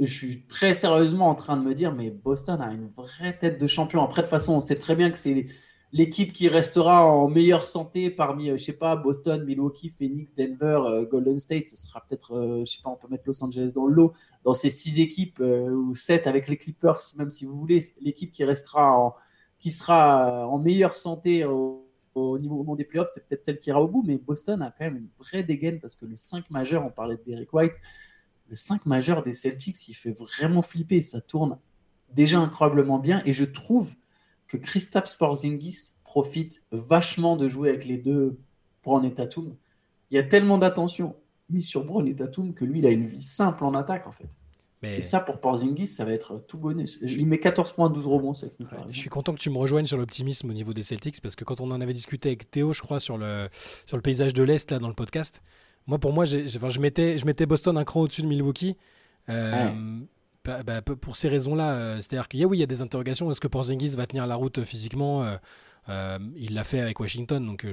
je 0.00 0.12
suis 0.12 0.46
très 0.46 0.74
sérieusement 0.74 1.28
en 1.28 1.34
train 1.34 1.56
de 1.56 1.62
me 1.62 1.74
dire, 1.74 1.92
mais 1.92 2.10
Boston 2.10 2.60
a 2.60 2.72
une 2.72 2.88
vraie 2.88 3.36
tête 3.36 3.60
de 3.60 3.66
champion. 3.66 4.02
Après, 4.02 4.22
de 4.22 4.26
toute 4.26 4.30
façon, 4.30 4.54
on 4.54 4.60
sait 4.60 4.74
très 4.76 4.96
bien 4.96 5.10
que 5.10 5.18
c'est 5.18 5.46
l'équipe 5.94 6.32
qui 6.32 6.48
restera 6.48 7.06
en 7.06 7.28
meilleure 7.28 7.64
santé 7.64 8.10
parmi, 8.10 8.50
euh, 8.50 8.56
je 8.56 8.64
sais 8.64 8.72
pas, 8.72 8.96
Boston, 8.96 9.44
Milwaukee, 9.44 9.88
Phoenix, 9.88 10.34
Denver, 10.34 10.80
euh, 10.84 11.04
Golden 11.06 11.38
State, 11.38 11.68
ce 11.68 11.76
sera 11.76 12.00
peut-être, 12.00 12.32
euh, 12.32 12.64
je 12.64 12.72
sais 12.72 12.82
pas, 12.82 12.90
on 12.90 12.96
peut 12.96 13.06
mettre 13.08 13.22
Los 13.26 13.42
Angeles 13.44 13.70
dans 13.72 13.86
le 13.86 13.94
lot, 13.94 14.12
dans 14.42 14.54
ces 14.54 14.70
six 14.70 14.98
équipes 14.98 15.38
ou 15.40 15.94
sept 15.94 16.26
avec 16.26 16.48
les 16.48 16.56
Clippers, 16.56 16.98
même 17.16 17.30
si 17.30 17.44
vous 17.44 17.56
voulez, 17.56 17.80
l'équipe 18.00 18.32
qui 18.32 18.42
restera, 18.42 18.98
en, 18.98 19.14
qui 19.60 19.70
sera 19.70 20.48
en 20.48 20.58
meilleure 20.58 20.96
santé 20.96 21.44
au, 21.44 21.88
niveau 22.16 22.56
au 22.56 22.58
moment 22.58 22.74
des 22.74 22.84
playoffs, 22.84 23.10
c'est 23.14 23.24
peut-être 23.26 23.42
celle 23.42 23.60
qui 23.60 23.70
ira 23.70 23.80
au 23.80 23.88
bout, 23.88 24.02
mais 24.04 24.18
Boston 24.18 24.62
a 24.62 24.72
quand 24.72 24.84
même 24.86 24.96
une 24.96 25.08
vraie 25.18 25.44
dégaine 25.44 25.78
parce 25.78 25.94
que 25.94 26.06
le 26.06 26.16
5 26.16 26.50
majeur, 26.50 26.84
on 26.84 26.90
parlait 26.90 27.16
de 27.16 27.22
Derek 27.24 27.52
White, 27.52 27.74
le 28.48 28.56
5 28.56 28.84
majeur 28.86 29.22
des 29.22 29.32
Celtics, 29.32 29.88
il 29.88 29.94
fait 29.94 30.12
vraiment 30.12 30.60
flipper, 30.60 31.00
ça 31.00 31.20
tourne 31.20 31.56
déjà 32.12 32.40
incroyablement 32.40 32.98
bien. 32.98 33.22
Et 33.26 33.32
je 33.32 33.44
trouve 33.44 33.94
que 34.54 34.64
Christophe 34.64 35.06
Sporzingis 35.06 35.90
profite 36.04 36.62
vachement 36.70 37.36
de 37.36 37.48
jouer 37.48 37.70
avec 37.70 37.84
les 37.84 37.98
deux 37.98 38.38
Brown 38.84 39.04
et 39.04 39.12
Tatum. 39.12 39.56
Il 40.10 40.14
y 40.14 40.18
a 40.18 40.22
tellement 40.22 40.58
d'attention 40.58 41.16
mise 41.50 41.66
sur 41.66 41.84
Brown 41.84 42.06
et 42.06 42.14
Tatum 42.14 42.54
que 42.54 42.64
lui, 42.64 42.78
il 42.78 42.86
a 42.86 42.90
une 42.90 43.06
vie 43.06 43.22
simple 43.22 43.64
en 43.64 43.74
attaque, 43.74 44.06
en 44.06 44.12
fait. 44.12 44.28
Et 44.82 45.00
ça, 45.00 45.18
pour 45.18 45.40
Porzingis, 45.40 45.86
ça 45.86 46.04
va 46.04 46.12
être 46.12 46.44
tout 46.46 46.58
bonus. 46.58 47.00
Il 47.00 47.26
met 47.26 47.38
14 47.38 47.72
points, 47.72 47.88
12 47.88 48.06
rebonds, 48.06 48.34
cette 48.34 48.54
je 48.90 48.98
suis 48.98 49.08
content 49.08 49.32
que 49.32 49.40
tu 49.40 49.48
me 49.48 49.56
rejoignes 49.56 49.86
sur 49.86 49.96
l'optimisme 49.96 50.50
au 50.50 50.52
niveau 50.52 50.74
des 50.74 50.82
Celtics, 50.82 51.22
parce 51.22 51.36
que 51.36 51.44
quand 51.44 51.62
on 51.62 51.70
en 51.70 51.80
avait 51.80 51.94
discuté 51.94 52.28
avec 52.28 52.50
Théo, 52.50 52.74
je 52.74 52.82
crois, 52.82 53.00
sur 53.00 53.16
le, 53.16 53.48
sur 53.86 53.96
le 53.96 54.02
paysage 54.02 54.34
de 54.34 54.42
l'Est, 54.42 54.70
là, 54.70 54.78
dans 54.78 54.88
le 54.88 54.94
podcast, 54.94 55.42
moi, 55.86 55.98
pour 55.98 56.12
moi, 56.12 56.24
enfin, 56.24 56.68
je, 56.68 56.80
mettais, 56.80 57.16
je 57.16 57.24
mettais 57.24 57.46
Boston 57.46 57.78
un 57.78 57.84
cran 57.84 58.02
au-dessus 58.02 58.20
de 58.20 58.26
Milwaukee. 58.26 58.76
Euh, 59.30 59.70
bah, 60.44 60.82
pour 60.82 61.16
ces 61.16 61.28
raisons-là, 61.28 61.72
euh, 61.72 61.96
c'est-à-dire 61.96 62.28
qu'il 62.28 62.40
y 62.40 62.44
a, 62.44 62.46
oui, 62.46 62.58
il 62.58 62.60
y 62.60 62.64
a 62.64 62.66
des 62.66 62.82
interrogations. 62.82 63.30
Est-ce 63.30 63.40
que 63.40 63.48
Porzingis 63.48 63.96
va 63.96 64.06
tenir 64.06 64.26
la 64.26 64.36
route 64.36 64.58
euh, 64.58 64.64
physiquement 64.64 65.24
euh, 65.88 66.18
Il 66.36 66.54
l'a 66.54 66.64
fait 66.64 66.80
avec 66.80 67.00
Washington, 67.00 67.44
donc 67.44 67.66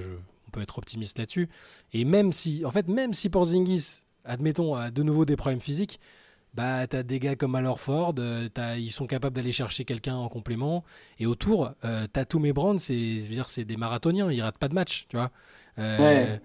on 0.48 0.52
peut 0.52 0.62
être 0.62 0.78
optimiste 0.78 1.20
là-dessus. 1.20 1.50
Et 1.94 2.06
même 2.06 2.34
si, 2.34 2.64
en 2.66 2.72
fait, 2.72 2.88
même 2.88 3.14
si 3.14 3.30
Porzingis, 3.30 4.06
admettons, 4.26 4.76
a 4.76 4.92
de 4.92 5.04
nouveau 5.04 5.26
des 5.26 5.36
problèmes 5.36 5.62
physiques, 5.62 6.00
bah 6.54 6.86
t'as 6.88 7.04
des 7.04 7.20
gars 7.20 7.36
comme 7.36 7.56
Alorford, 7.56 8.16
euh, 8.20 8.50
ils 8.78 8.92
sont 8.92 9.08
capables 9.08 9.36
d'aller 9.36 9.52
chercher 9.52 9.86
quelqu'un 9.86 10.16
en 10.16 10.28
complément. 10.28 10.84
Et 11.20 11.26
autour, 11.26 11.72
euh, 11.86 12.08
Tatum 12.08 12.46
et 12.46 12.54
Brand, 12.54 12.80
c'est 12.80 13.20
c'est 13.48 13.64
des 13.64 13.78
marathoniens, 13.78 14.32
ils 14.32 14.42
ratent 14.42 14.58
pas 14.58 14.68
de 14.68 14.74
match, 14.74 15.06
tu 15.10 15.18
vois. 15.18 15.32
Euh, 15.80 16.38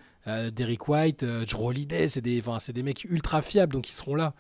Derrick 0.50 0.88
White, 0.88 1.25
Joe 1.47 1.61
Holiday, 1.61 2.09
c'est 2.09 2.21
des, 2.21 2.42
c'est 2.59 2.73
des 2.73 2.83
mecs 2.83 3.04
ultra 3.04 3.42
fiables, 3.42 3.73
donc 3.73 3.88
ils 3.88 3.92
seront 3.92 4.16
là. 4.16 4.35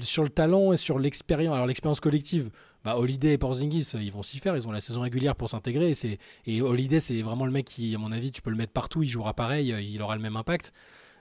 Sur 0.00 0.24
le 0.24 0.28
talent 0.28 0.72
et 0.72 0.76
sur 0.76 0.98
l'expérience, 0.98 1.54
alors 1.54 1.66
l'expérience 1.66 2.00
collective, 2.00 2.50
bah, 2.84 2.98
Holiday 2.98 3.34
et 3.34 3.38
Porzingis, 3.38 3.92
ils 3.94 4.12
vont 4.12 4.22
s'y 4.22 4.38
faire, 4.38 4.54
ils 4.56 4.68
ont 4.68 4.72
la 4.72 4.80
saison 4.80 5.00
régulière 5.00 5.36
pour 5.36 5.48
s'intégrer. 5.48 5.92
Et, 5.92 6.18
et 6.46 6.60
Holiday, 6.60 7.00
c'est 7.00 7.22
vraiment 7.22 7.46
le 7.46 7.52
mec 7.52 7.66
qui, 7.66 7.94
à 7.94 7.98
mon 7.98 8.12
avis, 8.12 8.30
tu 8.30 8.42
peux 8.42 8.50
le 8.50 8.56
mettre 8.56 8.72
partout, 8.72 9.02
il 9.02 9.08
jouera 9.08 9.32
pareil, 9.32 9.74
il 9.80 10.02
aura 10.02 10.16
le 10.16 10.22
même 10.22 10.36
impact. 10.36 10.72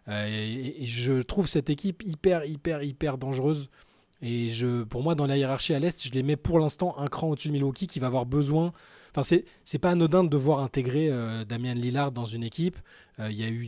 Euh, 0.10 0.27
et, 0.27 0.86
je 0.86 1.22
trouve 1.22 1.48
cette 1.48 1.70
équipe 1.70 2.03
hyper, 2.03 2.46
hyper, 2.46 2.84
hyper 2.84 3.18
dangereuse. 3.18 3.70
Et 4.22 4.50
je, 4.50 4.84
pour 4.84 5.03
moi, 5.03 5.15
dans 5.15 5.27
la 5.27 5.38
hiérarchie 5.38 5.74
à 5.74 5.79
l'Est, 5.79 6.06
je 6.06 6.12
les 6.12 6.24
mets 6.24 6.36
pour 6.36 6.60
l'instant 6.60 6.96
un 6.98 7.06
cran 7.06 7.29
au-dessus 7.29 7.48
de 7.50 7.53
Milwaukee 7.53 7.88
qui 7.88 8.00
va 8.00 8.08
avoir 8.08 8.25
besoin. 8.25 8.74
Enfin, 9.12 9.24
c'est, 9.24 9.79
pas 9.79 9.91
anodin 9.91 10.24
de 10.24 10.29
devoir 10.29 10.60
intégrer 10.60 11.10
euh, 11.10 11.46
Damien 11.46 11.74
Lillard 11.74 12.12
dans 12.12 12.25
une 12.25 12.44
équipe. 12.44 12.77
Euh, 13.20 13.32
y 13.32 13.44
a 13.44 13.48
eu 13.48 13.68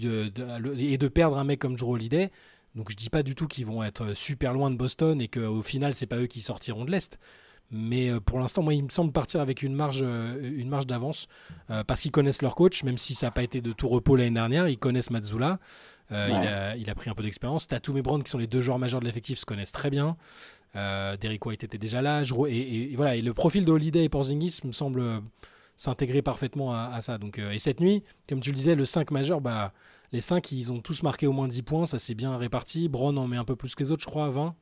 et 0.78 0.98
de 0.98 1.08
perdre 1.08 1.38
un 1.38 1.44
mec 1.44 1.60
comme 1.60 1.76
Drew 1.76 1.94
Holiday. 1.94 2.32
Donc 2.76 2.90
je 2.92 2.96
dis 2.96 3.10
pas 3.10 3.24
du 3.24 3.36
tout 3.36 3.48
qu'ils 3.48 3.66
vont 3.66 3.84
être 3.84 4.14
super 4.14 4.54
loin 4.54 4.72
de 4.72 4.76
Boston 4.76 5.22
et 5.22 5.28
qu'au 5.28 5.62
final 5.62 5.94
c'est 5.94 6.06
pas 6.06 6.18
eux 6.18 6.28
qui 6.28 6.42
sortiront 6.42 6.86
de 6.86 6.92
l'est. 6.92 7.20
Mais 7.74 8.12
pour 8.26 8.38
l'instant, 8.38 8.62
moi, 8.62 8.74
il 8.74 8.84
me 8.84 8.90
semble 8.90 9.14
partir 9.14 9.40
avec 9.40 9.64
une 9.64 9.74
marge, 9.74 10.02
une 10.02 10.68
marge 10.68 10.88
d'avance 10.88 11.30
parce 11.88 12.02
qu'ils 12.02 12.12
connaissent 12.12 12.42
leur 12.42 12.54
coach, 12.54 12.84
même 12.84 12.98
si 12.98 13.16
ça 13.16 13.28
n'a 13.28 13.32
pas 13.32 13.44
été 13.44 13.62
de 13.62 13.72
tout 13.72 13.88
repos 13.88 14.18
l'année 14.18 14.32
dernière. 14.32 14.68
Ils 14.68 14.78
connaissent 14.78 15.10
Mazzula. 15.10 15.58
Euh, 16.12 16.74
il, 16.78 16.90
a, 16.90 16.96
pris 16.96 17.10
un 17.10 17.14
peu 17.14 17.24
d'expérience. 17.24 17.68
Tatum 17.68 17.98
et 17.98 18.02
Brown, 18.02 18.22
qui 18.22 18.30
sont 18.30 18.38
les 18.38 18.48
deux 18.48 18.62
joueurs 18.62 18.80
majeurs 18.80 19.00
de 19.00 19.06
l'effectif, 19.06 19.40
se 19.40 19.46
connaissent 19.46 19.72
très 19.72 19.90
bien. 19.90 20.18
Euh, 20.76 21.16
Derrick 21.18 21.46
White 21.46 21.64
était 21.64 21.78
déjà 21.78 22.02
là. 22.02 22.24
et, 22.48 22.94
voilà, 22.96 23.16
et 23.16 23.22
le 23.22 23.34
profil 23.34 23.66
de 23.66 23.72
Holiday 23.72 24.04
et 24.04 24.10
Porzingis 24.10 24.60
me 24.64 24.72
semble 24.72 25.22
s'intégrer 25.78 26.22
parfaitement 26.22 26.74
à, 26.74 27.00
ça. 27.02 27.18
Donc, 27.18 27.40
euh, 27.40 27.52
et 27.52 27.60
cette 27.60 27.80
nuit, 27.80 28.04
comme 28.28 28.42
tu 28.42 28.50
le 28.50 28.56
disais, 28.56 28.76
le 28.76 28.86
5 28.86 29.12
majeur, 29.12 29.42
bah, 29.42 29.74
les 30.12 30.22
5, 30.22 30.52
ils 30.52 30.72
ont 30.72 30.80
tous 30.80 31.04
marqué 31.04 31.28
au 31.28 31.32
moins 31.32 31.48
10 31.48 31.62
points. 31.62 31.86
Ça 31.86 32.00
s'est 32.00 32.16
bien 32.16 32.36
réparti. 32.38 32.90
Brown 32.90 33.18
en 33.18 33.28
met 33.28 33.38
un 33.38 33.46
peu 33.46 33.56
plus 33.56 33.76
que 33.76 33.84
les 33.84 33.92
autres, 33.92 34.02
je 34.02 34.08
crois, 34.08 34.26
à 34.26 34.30
20. 34.30 34.56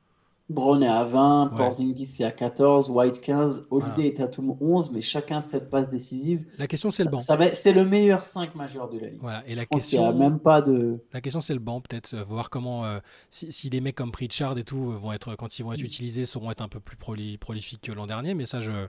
Brown 0.49 0.81
est 0.81 0.87
à 0.87 1.05
20, 1.05 1.53
Porzingis 1.55 2.07
c'est 2.07 2.23
à 2.23 2.31
14, 2.31 2.89
White 2.89 3.21
15, 3.21 3.67
Holiday 3.69 4.07
est 4.07 4.19
à 4.19 4.27
tout 4.27 4.57
11, 4.59 4.89
mais 4.91 4.99
chacun 4.99 5.41
7 5.41 5.69
passes 5.69 5.91
décisives. 5.91 6.43
La 6.57 6.65
question 6.65 6.89
c'est 6.89 7.03
le 7.03 7.11
banc. 7.11 7.19
c'est 7.19 7.71
le 7.71 7.85
meilleur 7.85 8.25
5 8.25 8.55
majeur 8.55 8.89
de 8.89 8.97
la 8.97 9.09
ligue. 9.09 9.19
Voilà. 9.21 9.43
Et 9.47 9.53
la 9.53 9.67
question, 9.67 10.07
a 10.07 10.11
même 10.11 10.39
pas 10.39 10.63
de. 10.63 10.97
La 11.13 11.21
question 11.21 11.41
c'est 11.41 11.53
le 11.53 11.59
banc 11.59 11.81
peut-être, 11.81 12.15
euh, 12.15 12.23
voir 12.23 12.49
comment 12.49 12.83
euh, 12.85 12.97
si, 13.29 13.51
si, 13.51 13.69
les 13.69 13.79
mecs 13.79 13.95
comme 13.95 14.11
Pritchard 14.11 14.57
et 14.57 14.63
tout 14.63 14.89
vont 14.89 15.13
être 15.13 15.35
quand 15.35 15.59
ils 15.59 15.63
vont 15.63 15.73
être 15.73 15.83
mm. 15.83 15.85
utilisés 15.85 16.25
seront 16.25 16.49
être 16.49 16.61
un 16.61 16.67
peu 16.67 16.79
plus 16.79 16.97
prolifiques 17.37 17.81
que 17.81 17.91
l'an 17.91 18.07
dernier, 18.07 18.33
mais 18.33 18.47
ça 18.47 18.59
je 18.59 18.87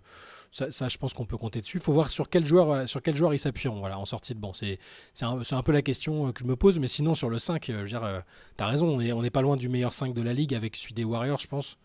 ça, 0.52 0.88
je 0.88 0.98
pense 0.98 1.14
qu'on 1.14 1.26
peut 1.26 1.36
compter 1.36 1.60
dessus. 1.60 1.78
Il 1.78 1.82
faut 1.82 1.92
voir 1.92 2.10
sur 2.10 2.28
quel 2.28 2.44
joueur, 2.44 2.70
euh, 2.70 2.86
sur 2.86 3.00
quel 3.02 3.14
joueur 3.14 3.32
ils 3.32 3.38
s'appuieront 3.38 3.78
voilà, 3.78 3.98
en 3.98 4.04
sortie 4.04 4.34
de 4.34 4.40
banc. 4.40 4.52
C'est 4.52 4.78
un, 5.22 5.40
un, 5.48 5.62
peu 5.62 5.70
la 5.70 5.82
question 5.82 6.26
euh, 6.26 6.32
que 6.32 6.40
je 6.40 6.44
me 6.44 6.56
pose, 6.56 6.78
mais 6.80 6.88
sinon 6.88 7.14
sur 7.14 7.30
le 7.30 7.38
5, 7.38 7.70
euh, 7.70 7.72
je 7.74 7.80
veux 7.82 7.86
dire, 7.86 8.22
t'as 8.56 8.66
raison, 8.66 8.88
on 8.88 8.98
n'est 8.98 9.12
on 9.12 9.22
est 9.22 9.30
pas 9.30 9.42
loin 9.42 9.56
du 9.56 9.68
meilleur 9.68 9.94
5 9.94 10.12
de 10.12 10.22
la 10.22 10.32
ligue 10.32 10.54
avec 10.54 10.74
celui 10.74 10.94
des 10.94 11.04
Warriors, 11.04 11.38
je 11.38 11.46
pense. 11.46 11.78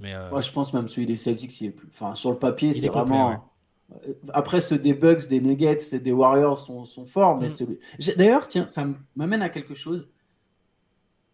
Mais 0.00 0.14
Moi, 0.30 0.40
je 0.40 0.52
pense 0.52 0.72
même 0.72 0.88
celui 0.88 1.06
des 1.06 1.16
Celtics, 1.16 1.60
il 1.60 1.66
est 1.66 1.70
plus... 1.70 1.88
enfin, 1.88 2.14
sur 2.14 2.30
le 2.30 2.38
papier, 2.38 2.72
c'est 2.72 2.88
vraiment. 2.88 3.44
Après, 4.32 4.60
ceux 4.60 4.78
des 4.78 4.92
Bucks, 4.92 5.26
des 5.28 5.40
Nuggets 5.40 5.78
et 5.92 5.98
des 5.98 6.12
Warriors 6.12 6.58
sont, 6.58 6.84
sont 6.84 7.06
forts, 7.06 7.38
mais 7.38 7.46
mm. 7.46 7.50
celui. 7.50 7.78
D'ailleurs, 8.16 8.46
tiens, 8.46 8.68
ça 8.68 8.86
m'amène 9.16 9.42
à 9.42 9.48
quelque 9.48 9.74
chose. 9.74 10.10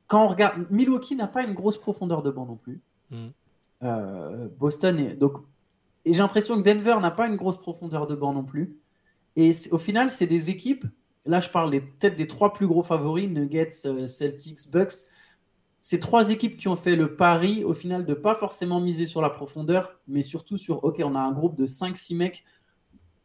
Quand 0.07 0.25
on 0.25 0.29
regarde, 0.29 0.67
Milwaukee 0.71 1.17
n'a 1.17 1.27
pas 1.27 1.43
une 1.43 1.53
grosse 1.53 1.79
profondeur 1.79 2.23
de 2.23 2.31
banc 2.31 2.47
non 2.47 2.57
plus. 2.57 2.81
Mm. 3.11 3.29
Boston 4.59 4.99
est 4.99 5.15
donc 5.15 5.35
et 6.05 6.13
j'ai 6.13 6.19
l'impression 6.19 6.61
que 6.61 6.69
Denver 6.69 6.97
n'a 7.01 7.11
pas 7.11 7.27
une 7.27 7.37
grosse 7.37 7.57
profondeur 7.57 8.07
de 8.07 8.15
banc 8.15 8.33
non 8.33 8.45
plus. 8.45 8.77
Et 9.37 9.53
au 9.71 9.79
final, 9.79 10.11
c'est 10.11 10.27
des 10.27 10.51
équipes. 10.51 10.87
Là, 11.27 11.41
je 11.41 11.49
parle 11.49 11.71
peut-être 11.71 12.17
des 12.17 12.27
trois 12.27 12.53
plus 12.53 12.67
gros 12.67 12.83
favoris 12.83 13.29
Nuggets, 13.29 13.87
euh, 13.87 14.07
Celtics, 14.07 14.71
Bucks. 14.71 15.07
C'est 15.81 15.99
trois 15.99 16.31
équipes 16.31 16.57
qui 16.57 16.69
ont 16.69 16.77
fait 16.77 16.97
le 16.97 17.17
pari, 17.17 17.65
au 17.65 17.75
final, 17.75 18.05
de 18.07 18.15
pas 18.15 18.35
forcément 18.35 18.81
miser 18.81 19.07
sur 19.07 19.21
la 19.23 19.31
profondeur, 19.31 19.99
mais 20.07 20.23
surtout 20.23 20.57
sur 20.57 20.85
OK, 20.85 21.01
on 21.05 21.15
a 21.15 21.21
un 21.21 21.33
groupe 21.33 21.57
de 21.57 21.67
5-6 21.67 22.17
mecs 22.17 22.45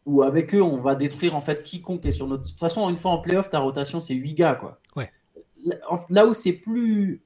où 0.06 0.24
avec 0.24 0.56
eux, 0.56 0.62
on 0.62 0.82
va 0.82 0.96
détruire 0.96 1.36
en 1.36 1.42
fait 1.42 1.62
quiconque 1.62 2.06
est 2.06 2.12
sur 2.12 2.28
notre. 2.28 2.44
De 2.44 2.50
toute 2.50 2.60
façon, 2.60 2.90
une 2.90 2.98
fois 2.98 3.12
en 3.12 3.20
playoff, 3.20 3.50
ta 3.50 3.60
rotation, 3.60 4.00
c'est 4.00 4.16
8 4.16 4.34
gars. 4.34 4.56
Quoi. 4.56 4.80
Ouais. 4.96 5.12
Là 6.10 6.26
où 6.26 6.34
c'est 6.34 6.54
plus. 6.54 7.22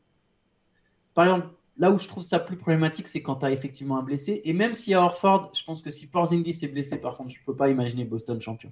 Par 1.13 1.25
exemple, 1.25 1.47
Là 1.77 1.89
où 1.89 1.97
je 1.97 2.07
trouve 2.07 2.23
ça 2.23 2.39
plus 2.39 2.55
problématique, 2.55 3.07
c'est 3.07 3.21
quand 3.23 3.37
tu 3.37 3.45
as 3.45 3.51
effectivement 3.51 3.97
un 3.97 4.03
blessé. 4.03 4.41
Et 4.45 4.53
même 4.53 4.73
s'il 4.73 4.91
y 4.91 4.93
a 4.93 5.01
Orford, 5.01 5.51
je 5.55 5.63
pense 5.63 5.81
que 5.81 5.89
si 5.89 6.07
Porzingis 6.07 6.59
est 6.63 6.67
blessé, 6.67 6.97
par 6.97 7.17
contre, 7.17 7.31
je 7.31 7.39
ne 7.39 7.45
peux 7.45 7.55
pas 7.55 7.69
imaginer 7.69 8.05
Boston 8.05 8.39
champion. 8.39 8.71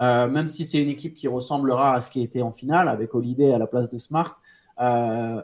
Euh, 0.00 0.28
même 0.28 0.46
si 0.46 0.64
c'est 0.64 0.80
une 0.80 0.88
équipe 0.88 1.14
qui 1.14 1.28
ressemblera 1.28 1.94
à 1.94 2.00
ce 2.00 2.10
qui 2.10 2.22
était 2.22 2.42
en 2.42 2.52
finale, 2.52 2.88
avec 2.88 3.14
Holiday 3.14 3.52
à 3.52 3.58
la 3.58 3.66
place 3.66 3.88
de 3.88 3.98
Smart. 3.98 4.40
Euh, 4.80 5.42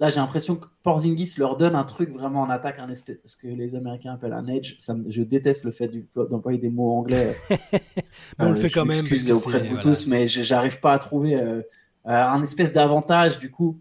là, 0.00 0.08
j'ai 0.08 0.20
l'impression 0.20 0.56
que 0.56 0.66
Porzingis 0.82 1.34
leur 1.38 1.56
donne 1.56 1.74
un 1.74 1.84
truc 1.84 2.10
vraiment 2.10 2.42
en 2.42 2.50
attaque, 2.50 2.78
un 2.78 2.88
espèce, 2.88 3.18
ce 3.24 3.36
que 3.36 3.46
les 3.46 3.74
Américains 3.74 4.14
appellent 4.14 4.32
un 4.32 4.46
edge. 4.46 4.76
Ça, 4.78 4.94
je 5.06 5.22
déteste 5.22 5.64
le 5.64 5.70
fait 5.70 5.90
d'employer 6.14 6.58
des 6.58 6.70
mots 6.70 6.92
anglais. 6.92 7.36
on 8.38 8.50
le 8.50 8.56
fait 8.56 8.70
quand 8.70 8.84
même. 8.84 8.96
Excusez 8.96 9.32
auprès 9.32 9.60
de 9.60 9.66
vous 9.66 9.78
tous, 9.78 10.06
mais 10.06 10.26
j'arrive 10.26 10.80
pas 10.80 10.92
à 10.92 10.98
trouver 10.98 11.36
euh, 11.36 11.62
un 12.04 12.42
espèce 12.42 12.72
d'avantage 12.72 13.38
du 13.38 13.50
coup 13.50 13.80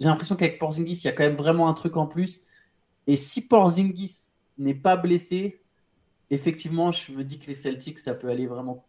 j'ai 0.00 0.06
l'impression 0.06 0.36
qu'avec 0.36 0.58
Porzingis, 0.58 0.92
il 0.92 1.04
y 1.04 1.08
a 1.08 1.12
quand 1.12 1.24
même 1.24 1.36
vraiment 1.36 1.68
un 1.68 1.74
truc 1.74 1.96
en 1.96 2.06
plus. 2.06 2.44
Et 3.06 3.16
si 3.16 3.46
Porzingis 3.46 4.28
n'est 4.58 4.74
pas 4.74 4.96
blessé, 4.96 5.62
effectivement, 6.30 6.90
je 6.90 7.12
me 7.12 7.24
dis 7.24 7.38
que 7.38 7.46
les 7.46 7.54
Celtics, 7.54 7.98
ça 7.98 8.14
peut 8.14 8.28
aller 8.28 8.46
vraiment. 8.46 8.84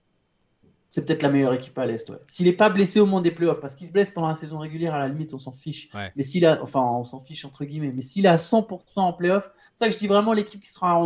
C'est 0.90 1.06
peut-être 1.06 1.22
la 1.22 1.30
meilleure 1.30 1.54
équipe 1.54 1.78
à 1.78 1.86
l'Est. 1.86 2.12
S'il 2.28 2.48
n'est 2.48 2.54
pas 2.54 2.70
blessé 2.70 3.00
au 3.00 3.06
moment 3.06 3.22
des 3.22 3.30
playoffs, 3.30 3.62
parce 3.62 3.76
qu'il 3.76 3.86
se 3.86 3.92
blesse 3.92 4.10
pendant 4.10 4.28
la 4.28 4.34
saison 4.34 4.58
régulière, 4.58 4.96
à 4.96 5.00
la 5.00 5.08
limite, 5.08 5.34
on 5.36 5.38
s'en 5.38 5.52
fiche. 5.52 5.90
Mais 6.16 6.24
s'il 6.24 6.46
a, 6.46 6.62
enfin, 6.64 6.82
on 6.82 7.04
s'en 7.04 7.20
fiche 7.20 7.46
entre 7.46 7.64
guillemets, 7.66 7.92
mais 7.94 8.02
s'il 8.02 8.26
est 8.26 8.30
à 8.30 8.38
100% 8.38 9.00
en 9.00 9.14
playoff, 9.14 9.52
c'est 9.74 9.86
ça 9.86 9.88
que 9.88 9.94
je 9.94 10.00
dis 10.00 10.08
vraiment 10.08 10.34
l'équipe 10.34 10.60
qui 10.60 10.70
sera 10.72 11.00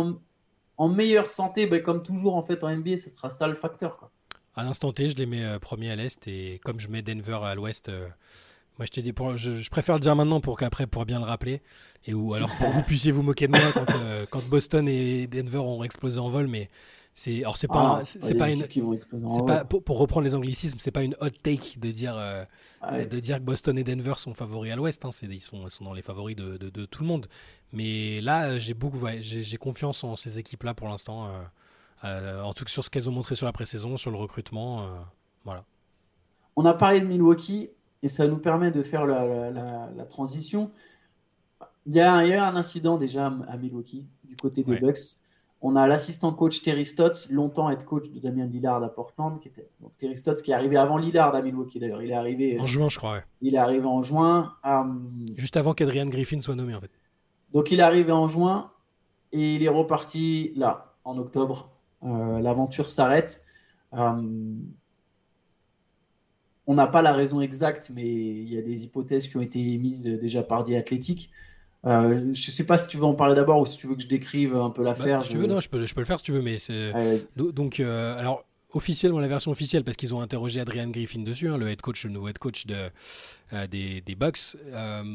en, 0.78 0.88
meilleure 0.88 1.28
santé, 1.28 1.66
ben, 1.66 1.82
comme 1.82 2.02
toujours 2.02 2.34
en 2.34 2.42
fait 2.42 2.64
en 2.64 2.74
NBA, 2.74 2.96
ce 2.96 3.10
sera 3.10 3.28
ça 3.28 3.46
le 3.46 3.54
facteur. 3.54 3.98
Quoi. 3.98 4.10
À 4.56 4.64
l'instant 4.64 4.92
T, 4.92 5.10
je 5.10 5.16
les 5.16 5.26
mets 5.26 5.44
euh, 5.44 5.58
premiers 5.58 5.90
à 5.90 5.96
l'Est 5.96 6.26
et 6.28 6.60
comme 6.64 6.80
je 6.80 6.88
mets 6.88 7.02
Denver 7.02 7.40
à 7.42 7.54
l'Ouest. 7.54 7.90
Euh, 7.90 8.08
moi, 8.78 8.86
je 8.86 8.90
t'ai 8.90 9.02
dit, 9.02 9.12
pour, 9.12 9.36
je, 9.36 9.68
préfère 9.70 9.94
le 9.94 10.00
dire 10.00 10.16
maintenant 10.16 10.40
pour 10.40 10.58
qu'après, 10.58 10.88
pour 10.88 11.04
bien 11.04 11.20
le 11.20 11.24
rappeler. 11.24 11.62
Et 12.06 12.14
ou 12.14 12.34
alors 12.34 12.50
pour 12.56 12.66
que 12.66 12.72
vous 12.72 12.82
puissiez 12.82 13.12
vous 13.12 13.22
moquer 13.22 13.46
de 13.46 13.52
moi 13.52 13.60
quand, 13.72 13.86
euh, 13.94 14.26
quand, 14.28 14.44
Boston 14.48 14.88
et 14.88 15.28
Denver 15.28 15.58
ont 15.58 15.84
explosé 15.84 16.18
en 16.18 16.28
vol. 16.28 16.48
Mais 16.48 16.68
c'est, 17.14 17.42
alors 17.42 17.56
c'est 17.56 17.68
pas, 17.68 17.98
ah, 17.98 18.00
c'est 18.00 18.34
pas, 18.34 18.50
une, 18.50 18.66
c'est 18.68 19.46
pas 19.46 19.64
pour, 19.64 19.84
pour, 19.84 19.98
reprendre 19.98 20.24
les 20.24 20.34
anglicismes, 20.34 20.80
c'est 20.80 20.90
pas 20.90 21.04
une 21.04 21.14
hot 21.20 21.30
take 21.30 21.78
de 21.78 21.92
dire, 21.92 22.16
euh, 22.18 22.44
ah 22.80 23.04
de 23.04 23.20
dire 23.20 23.38
que 23.38 23.44
Boston 23.44 23.78
et 23.78 23.84
Denver 23.84 24.14
sont 24.16 24.34
favoris 24.34 24.72
à 24.72 24.76
l'Ouest. 24.76 25.04
Hein, 25.04 25.12
c'est, 25.12 25.26
ils 25.26 25.38
sont, 25.38 25.66
ils 25.66 25.70
sont 25.70 25.84
dans 25.84 25.94
les 25.94 26.02
favoris 26.02 26.34
de, 26.34 26.56
de, 26.56 26.68
de 26.68 26.84
tout 26.84 27.02
le 27.02 27.08
monde. 27.08 27.28
Mais 27.72 28.20
là, 28.22 28.58
j'ai 28.58 28.74
beaucoup, 28.74 28.98
j'ai, 29.20 29.56
confiance 29.56 30.02
en 30.02 30.16
ces 30.16 30.40
équipes-là 30.40 30.74
pour 30.74 30.88
l'instant. 30.88 31.28
Euh, 32.02 32.42
en 32.42 32.52
tout 32.52 32.64
cas 32.64 32.70
sur 32.70 32.84
ce 32.84 32.90
qu'elles 32.90 33.08
ont 33.08 33.12
montré 33.12 33.36
sur 33.36 33.46
la 33.46 33.52
pré-saison, 33.52 33.96
sur 33.96 34.10
le 34.10 34.16
recrutement, 34.16 34.88
voilà. 35.44 35.64
On 36.56 36.64
a 36.64 36.74
parlé 36.74 37.00
de 37.00 37.06
Milwaukee 37.06 37.70
et 38.04 38.08
ça 38.08 38.28
nous 38.28 38.36
permet 38.36 38.70
de 38.70 38.82
faire 38.82 39.06
la, 39.06 40.04
transition. 40.10 40.70
Il 41.86 41.94
y, 41.94 42.00
a, 42.00 42.22
il 42.22 42.28
y, 42.28 42.34
a, 42.34 42.46
un 42.46 42.54
incident 42.54 42.98
déjà 42.98 43.32
à 43.48 43.56
Milwaukee, 43.56 44.06
du 44.24 44.36
côté 44.36 44.62
des 44.62 44.76
Bucks. 44.76 45.16
On 45.62 45.74
a 45.74 45.86
l'assistant 45.86 46.34
coach 46.34 46.60
Terry 46.60 46.84
Stotts, 46.84 47.30
longtemps 47.30 47.70
être 47.70 47.86
coach 47.86 48.10
de 48.10 48.20
Damien 48.20 48.44
Lillard 48.44 48.84
à 48.84 48.88
Portland, 48.90 49.40
qui 49.40 49.48
était 49.48 49.70
donc 49.80 49.96
Terry 49.96 50.18
Stotts 50.18 50.42
qui 50.42 50.50
est 50.50 50.54
arrivé 50.54 50.76
avant 50.76 50.98
Lillard 50.98 51.34
à 51.34 51.40
Milwaukee 51.40 51.78
d'ailleurs. 51.78 52.02
Il 52.02 52.10
est 52.10 52.14
arrivé 52.14 52.60
en 52.60 52.66
juin, 52.66 52.90
je 52.90 52.98
crois. 52.98 53.22
Il 53.40 53.54
est 53.54 53.58
arrivé 53.58 53.86
en 53.86 54.02
juin. 54.02 54.52
Euh, 54.66 54.82
Juste 55.36 55.56
avant 55.56 55.72
qu'Adrian 55.72 56.04
Griffin 56.04 56.42
soit 56.42 56.54
nommé 56.54 56.74
en 56.74 56.82
fait. 56.82 56.90
Donc 57.52 57.70
il 57.70 57.80
est 57.80 57.82
arrivé 57.82 58.12
en 58.12 58.28
juin 58.28 58.70
et 59.32 59.54
il 59.54 59.62
est 59.62 59.70
reparti 59.70 60.52
là 60.56 60.94
en 61.04 61.16
octobre. 61.16 61.70
Euh, 62.02 62.40
l'aventure 62.40 62.90
s'arrête. 62.90 63.42
Euh, 63.94 64.20
on 66.66 66.74
n'a 66.74 66.86
pas 66.86 67.02
la 67.02 67.12
raison 67.12 67.40
exacte, 67.40 67.92
mais 67.94 68.06
il 68.06 68.52
y 68.52 68.58
a 68.58 68.62
des 68.62 68.84
hypothèses 68.84 69.26
qui 69.26 69.36
ont 69.36 69.42
été 69.42 69.58
émises 69.58 70.04
déjà 70.04 70.42
par 70.42 70.64
The 70.64 70.72
Athletic. 70.72 71.30
Euh, 71.86 72.18
je 72.18 72.28
ne 72.28 72.32
sais 72.32 72.64
pas 72.64 72.78
si 72.78 72.86
tu 72.86 72.96
veux 72.96 73.04
en 73.04 73.14
parler 73.14 73.34
d'abord 73.34 73.60
ou 73.60 73.66
si 73.66 73.76
tu 73.76 73.86
veux 73.86 73.94
que 73.94 74.02
je 74.02 74.06
décrive 74.06 74.56
un 74.56 74.70
peu 74.70 74.82
bah, 74.82 74.90
l'affaire. 74.90 75.22
si 75.22 75.30
tu 75.30 75.36
veux, 75.36 75.46
non, 75.46 75.60
je 75.60 75.68
peux, 75.68 75.84
je 75.84 75.94
peux 75.94 76.00
le 76.00 76.06
faire 76.06 76.18
si 76.18 76.24
tu 76.24 76.32
veux, 76.32 76.42
mais 76.42 76.58
c'est 76.58 76.92
donc 77.36 77.80
euh, 77.80 78.18
alors 78.18 78.44
officiellement 78.72 79.20
la 79.20 79.28
version 79.28 79.52
officielle 79.52 79.84
parce 79.84 79.96
qu'ils 79.96 80.14
ont 80.14 80.20
interrogé 80.20 80.60
Adrian 80.60 80.88
Griffin 80.88 81.20
dessus, 81.20 81.48
hein, 81.48 81.58
le 81.58 81.68
head 81.68 81.80
coach, 81.80 82.04
le 82.06 82.10
nouveau 82.10 82.28
head 82.28 82.38
coach 82.38 82.66
de, 82.66 82.88
euh, 83.52 83.66
des, 83.68 84.00
des, 84.00 84.14
Bucks. 84.16 84.56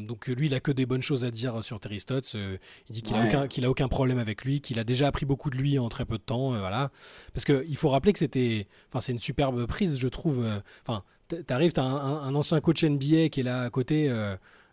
donc 0.06 0.28
lui, 0.28 0.46
il 0.46 0.54
a 0.54 0.60
que 0.60 0.70
des 0.70 0.86
bonnes 0.86 1.02
choses 1.02 1.24
à 1.24 1.30
dire 1.30 1.62
sur 1.62 1.78
Terry 1.78 2.00
Stotts. 2.00 2.34
il 2.34 2.92
dit 2.92 3.02
qu'il 3.02 3.16
n'a 3.16 3.22
a 3.22 3.68
aucun, 3.68 3.88
problème 3.88 4.18
avec 4.18 4.44
lui, 4.44 4.60
qu'il 4.60 4.78
a 4.78 4.84
déjà 4.84 5.08
appris 5.08 5.26
beaucoup 5.26 5.50
de 5.50 5.56
lui 5.56 5.78
en 5.78 5.88
très 5.88 6.06
peu 6.06 6.16
de 6.16 6.22
temps, 6.22 6.50
voilà. 6.50 6.90
Parce 7.34 7.44
qu'il 7.44 7.76
faut 7.76 7.90
rappeler 7.90 8.12
que 8.12 8.20
c'était, 8.20 8.66
enfin 8.88 9.00
c'est 9.00 9.12
une 9.12 9.18
superbe 9.18 9.66
prise, 9.66 9.98
je 9.98 10.08
trouve. 10.08 10.46
Enfin 10.86 11.02
t'arrives, 11.46 11.72
t'as 11.72 11.82
un, 11.82 12.34
ancien 12.34 12.60
coach 12.60 12.84
NBA 12.84 13.28
qui 13.30 13.40
est 13.40 13.44
là 13.44 13.62
à 13.62 13.70
côté. 13.70 14.10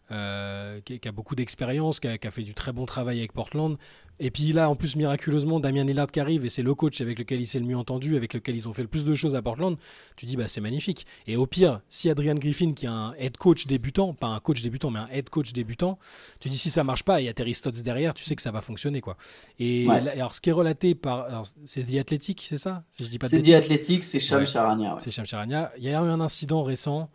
Qui, 0.10 1.08
a 1.08 1.12
beaucoup 1.12 1.36
d'expérience, 1.36 2.00
qui, 2.00 2.08
qui, 2.18 2.28
a 2.28 2.32
fait 2.32 2.44
du 2.44 2.54
très 2.54 2.72
bon 2.72 2.86
travail 2.86 3.20
avec 3.20 3.34
Portland. 3.34 3.78
Et 4.20 4.32
puis 4.32 4.52
là, 4.52 4.70
en 4.70 4.76
plus, 4.76 4.96
miraculeusement, 4.96 5.60
Damien 5.60 5.84
Lillard 5.84 6.10
qui 6.10 6.20
arrive, 6.20 6.44
et 6.46 6.50
c'est 6.50 6.64
le 6.64 6.74
coach 6.74 7.02
avec 7.02 7.20
lequel 7.20 7.40
il 7.40 7.46
s'est 7.46 7.60
le 7.60 7.66
mieux 7.66 7.78
entendu, 7.78 8.18
avec 8.18 8.34
lequel 8.34 8.56
ils 8.56 8.68
ont 8.68 8.74
fait 8.74 8.82
le 8.82 8.88
plus 8.88 9.06
de 9.06 9.14
choses 9.14 9.36
à 9.36 9.44
Portland, 9.44 9.78
tu 10.16 10.26
dis, 10.26 10.36
bah, 10.36 10.48
c'est 10.48 10.62
magnifique. 10.62 11.06
Et 11.28 11.38
au 11.38 11.46
pire, 11.46 11.82
si 11.88 12.10
Adrian 12.10 12.36
Griffin, 12.36 12.74
qui 12.74 12.86
est 12.86 12.90
un 12.90 13.14
head 13.20 13.38
coach 13.38 13.68
débutant, 13.68 14.14
pas 14.14 14.28
un 14.28 14.40
coach 14.40 14.64
débutant, 14.64 14.90
mais 14.90 15.00
un 15.00 15.08
head 15.10 15.30
coach 15.30 15.54
débutant, 15.54 16.00
tu 16.40 16.50
dis, 16.50 16.58
si 16.58 16.72
ça 16.72 16.84
marche 16.84 17.04
pas, 17.04 17.20
et 17.20 17.24
il 17.24 17.26
y 17.28 17.30
a 17.30 17.34
Terry 17.34 17.54
Stotts 17.54 17.84
derrière, 17.84 18.16
tu 18.16 18.24
sais 18.24 18.36
que 18.36 18.42
ça 18.42 18.52
va 18.52 18.62
fonctionner. 18.62 19.02
quoi. 19.02 19.18
Et 19.60 19.88
alors, 19.88 20.34
ce 20.34 20.42
qui 20.42 20.50
est 20.50 20.54
relaté 20.54 20.96
par. 20.96 21.44
C'est 21.66 21.84
The 21.84 21.96
Athletic, 21.96 22.46
c'est 22.50 22.58
ça? 22.58 22.84
Si 22.92 23.06
je 23.06 23.10
dis 23.10 23.20
pas 23.20 23.28
C'est 23.28 23.42
The 23.42 23.50
Athletic, 23.50 24.04
c'est 24.04 24.20
Sham 24.20 24.46
Charania. 24.48 24.98
C'est 25.04 25.12
Sham 25.12 25.26
Charania. 25.26 25.72
Il 25.78 25.84
y 25.84 25.90
a 25.90 25.92
eu 25.92 25.96
un 25.96 26.22
incident 26.22 26.64
récent 26.64 27.10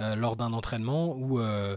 euh, 0.00 0.16
lors 0.16 0.36
d'un 0.36 0.52
entraînement 0.54 1.14
où. 1.14 1.38
Euh, 1.38 1.76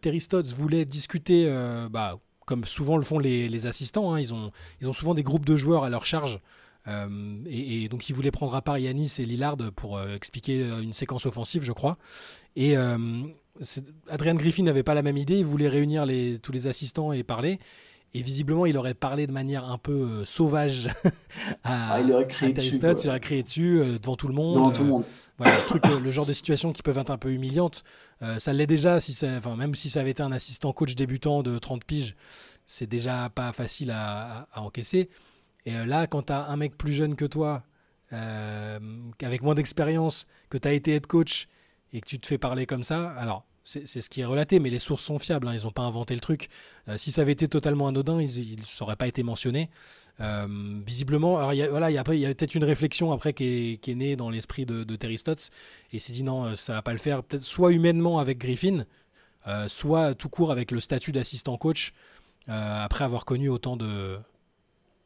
Terry 0.00 0.20
Stotts 0.20 0.52
voulait 0.54 0.84
discuter, 0.84 1.46
bah, 1.90 2.18
comme 2.46 2.64
souvent 2.64 2.96
le 2.96 3.02
font 3.02 3.18
les, 3.18 3.66
assistants. 3.66 4.14
Hein. 4.14 4.20
ils, 4.20 4.32
ont, 4.32 4.50
ils 4.80 4.88
ont 4.88 4.92
souvent 4.92 5.14
des 5.14 5.22
groupes 5.22 5.44
de 5.44 5.56
joueurs 5.56 5.84
à 5.84 5.90
leur 5.90 6.06
charge. 6.06 6.40
Euh, 6.88 7.38
et, 7.46 7.88
donc 7.88 8.08
ils 8.08 8.14
voulaient 8.14 8.30
prendre 8.30 8.54
à 8.54 8.62
part 8.62 8.78
Yanis 8.78 9.14
et 9.18 9.24
Lillard 9.24 9.56
pour 9.74 9.98
euh, 9.98 10.14
expliquer 10.14 10.62
euh, 10.62 10.80
une 10.80 10.92
séquence 10.92 11.26
offensive, 11.26 11.62
je 11.62 11.72
crois. 11.72 11.98
Et 12.54 12.74
Adrian 14.08 14.34
Griffin 14.34 14.62
n'avait 14.62 14.82
pas 14.82 14.94
la 14.94 15.02
même 15.02 15.18
idée. 15.18 15.38
Il 15.38 15.44
voulait 15.44 15.68
réunir 15.68 16.06
les, 16.06 16.38
tous 16.38 16.52
les 16.52 16.66
assistants 16.66 17.12
et 17.12 17.22
parler. 17.22 17.58
Et 18.16 18.22
visiblement, 18.22 18.64
il 18.64 18.78
aurait 18.78 18.94
parlé 18.94 19.26
de 19.26 19.32
manière 19.32 19.70
un 19.70 19.76
peu 19.76 20.24
sauvage 20.24 20.88
à, 21.64 21.92
ah, 21.92 22.00
il 22.00 22.10
aurait 22.12 22.26
crié 22.26 22.52
dessus, 22.52 22.76
il 22.76 23.08
aurait 23.08 23.20
crié 23.20 23.42
dessus 23.42 23.82
devant 24.00 24.16
tout 24.16 24.28
le 24.28 24.34
monde. 24.34 24.54
Devant 24.54 24.72
tout 24.72 24.82
le 24.82 24.88
monde. 24.88 25.04
Voilà, 25.38 25.54
le, 25.54 25.66
truc, 25.66 25.82
le 26.02 26.10
genre 26.10 26.24
de 26.24 26.32
situation 26.32 26.72
qui 26.72 26.82
peuvent 26.82 26.96
être 26.96 27.10
un 27.10 27.18
peu 27.18 27.30
humiliantes. 27.30 27.84
Euh, 28.22 28.38
ça 28.38 28.52
l'est 28.52 28.66
déjà, 28.66 29.00
si 29.00 29.18
même 29.58 29.74
si 29.74 29.90
ça 29.90 30.00
avait 30.00 30.12
été 30.12 30.22
un 30.22 30.32
assistant 30.32 30.72
coach 30.72 30.94
débutant 30.94 31.42
de 31.42 31.58
30 31.58 31.84
piges, 31.84 32.16
c'est 32.66 32.86
déjà 32.86 33.28
pas 33.28 33.52
facile 33.52 33.90
à, 33.90 34.48
encaisser. 34.54 35.10
Et 35.66 35.76
euh, 35.76 35.84
là, 35.84 36.06
quand 36.06 36.22
tu 36.26 36.32
as 36.32 36.46
un 36.46 36.56
mec 36.56 36.78
plus 36.78 36.92
jeune 36.92 37.16
que 37.16 37.26
toi, 37.26 37.64
euh, 38.12 38.78
avec 39.22 39.42
moins 39.42 39.54
d'expérience, 39.54 40.26
que 40.48 40.56
tu 40.56 40.68
as 40.68 40.72
été 40.72 40.94
head 40.94 41.06
coach 41.06 41.48
et 41.92 42.00
que 42.00 42.06
tu 42.06 42.18
te 42.18 42.26
fais 42.26 42.38
parler 42.38 42.64
comme 42.64 42.82
ça, 42.82 43.10
alors 43.10 43.44
c'est 43.68 44.00
ce 44.00 44.08
qui 44.08 44.20
est 44.20 44.24
relaté, 44.24 44.60
mais 44.60 44.70
les 44.70 44.78
sources 44.78 45.02
sont 45.02 45.18
fiables, 45.18 45.48
hein, 45.48 45.54
ils 45.54 45.64
n'ont 45.64 45.72
pas 45.72 45.82
inventé 45.82 46.14
le 46.14 46.20
truc. 46.20 46.48
si 46.96 47.10
ça 47.10 47.22
avait 47.22 47.32
été 47.32 47.48
totalement 47.48 47.88
anodin, 47.88 48.20
ils 48.20 48.58
ne 48.58 48.64
seraient 48.64 48.96
pas 48.96 49.08
été 49.08 49.22
mentionné. 49.22 49.70
Euh, 50.20 50.46
visiblement, 50.86 51.36
alors 51.36 51.52
il 51.52 51.58
y 51.58 51.62
a, 51.62 51.68
voilà, 51.68 51.90
il 51.90 51.94
y 51.94 51.98
a, 51.98 52.04
il 52.08 52.20
y 52.20 52.26
a 52.26 52.34
peut-être 52.34 52.54
une 52.54 52.64
réflexion 52.64 53.12
après 53.12 53.34
qui 53.34 53.44
est, 53.44 53.76
qui 53.82 53.90
est 53.90 53.94
née 53.94 54.16
dans 54.16 54.30
l'esprit 54.30 54.64
de, 54.64 54.82
de, 54.82 54.96
Terry 54.96 55.18
Stotts 55.18 55.50
et 55.92 55.96
il 55.96 56.00
s'est 56.00 56.14
dit 56.14 56.22
non, 56.22 56.44
euh, 56.44 56.56
ça 56.56 56.72
va 56.72 56.82
pas 56.82 56.92
le 56.92 56.98
faire. 56.98 57.22
Peut-être 57.22 57.42
soit 57.42 57.72
humainement 57.72 58.18
avec 58.18 58.38
Griffin, 58.38 58.86
euh, 59.46 59.68
soit 59.68 60.14
tout 60.14 60.30
court 60.30 60.52
avec 60.52 60.70
le 60.70 60.80
statut 60.80 61.12
d'assistant 61.12 61.58
coach 61.58 61.92
après 62.48 63.04
avoir 63.04 63.24
connu 63.24 63.48
autant 63.48 63.76
de 63.76 64.18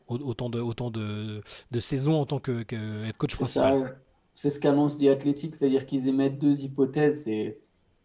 autant 0.06 0.50
de 0.50 0.60
autant 0.60 0.90
de, 0.90 1.42
de 1.70 1.80
saisons 1.80 2.20
en 2.20 2.26
tant 2.26 2.38
que, 2.38 2.66
head 2.70 3.16
coach 3.16 3.34
principal. 3.34 3.98
C'est 4.34 4.50
ce 4.50 4.60
qu'annonce 4.60 4.98
The 4.98 5.04
Athletic, 5.04 5.54
c'est-à-dire 5.54 5.86
qu'ils 5.86 6.06
émettent 6.06 6.38
deux 6.38 6.62
hypothèses. 6.62 7.24
C'est 7.24 7.58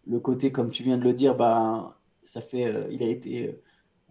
le 0.08 0.20
côté, 0.20 0.52
comme 0.52 0.70
tu 0.70 0.84
viens 0.84 0.98
de 0.98 1.04
le 1.04 1.14
dire, 1.14 1.36
bah, 1.36 1.98
ça 2.24 2.42
fait, 2.42 2.88
il 2.92 3.02
a 3.04 3.08
été 3.08 3.60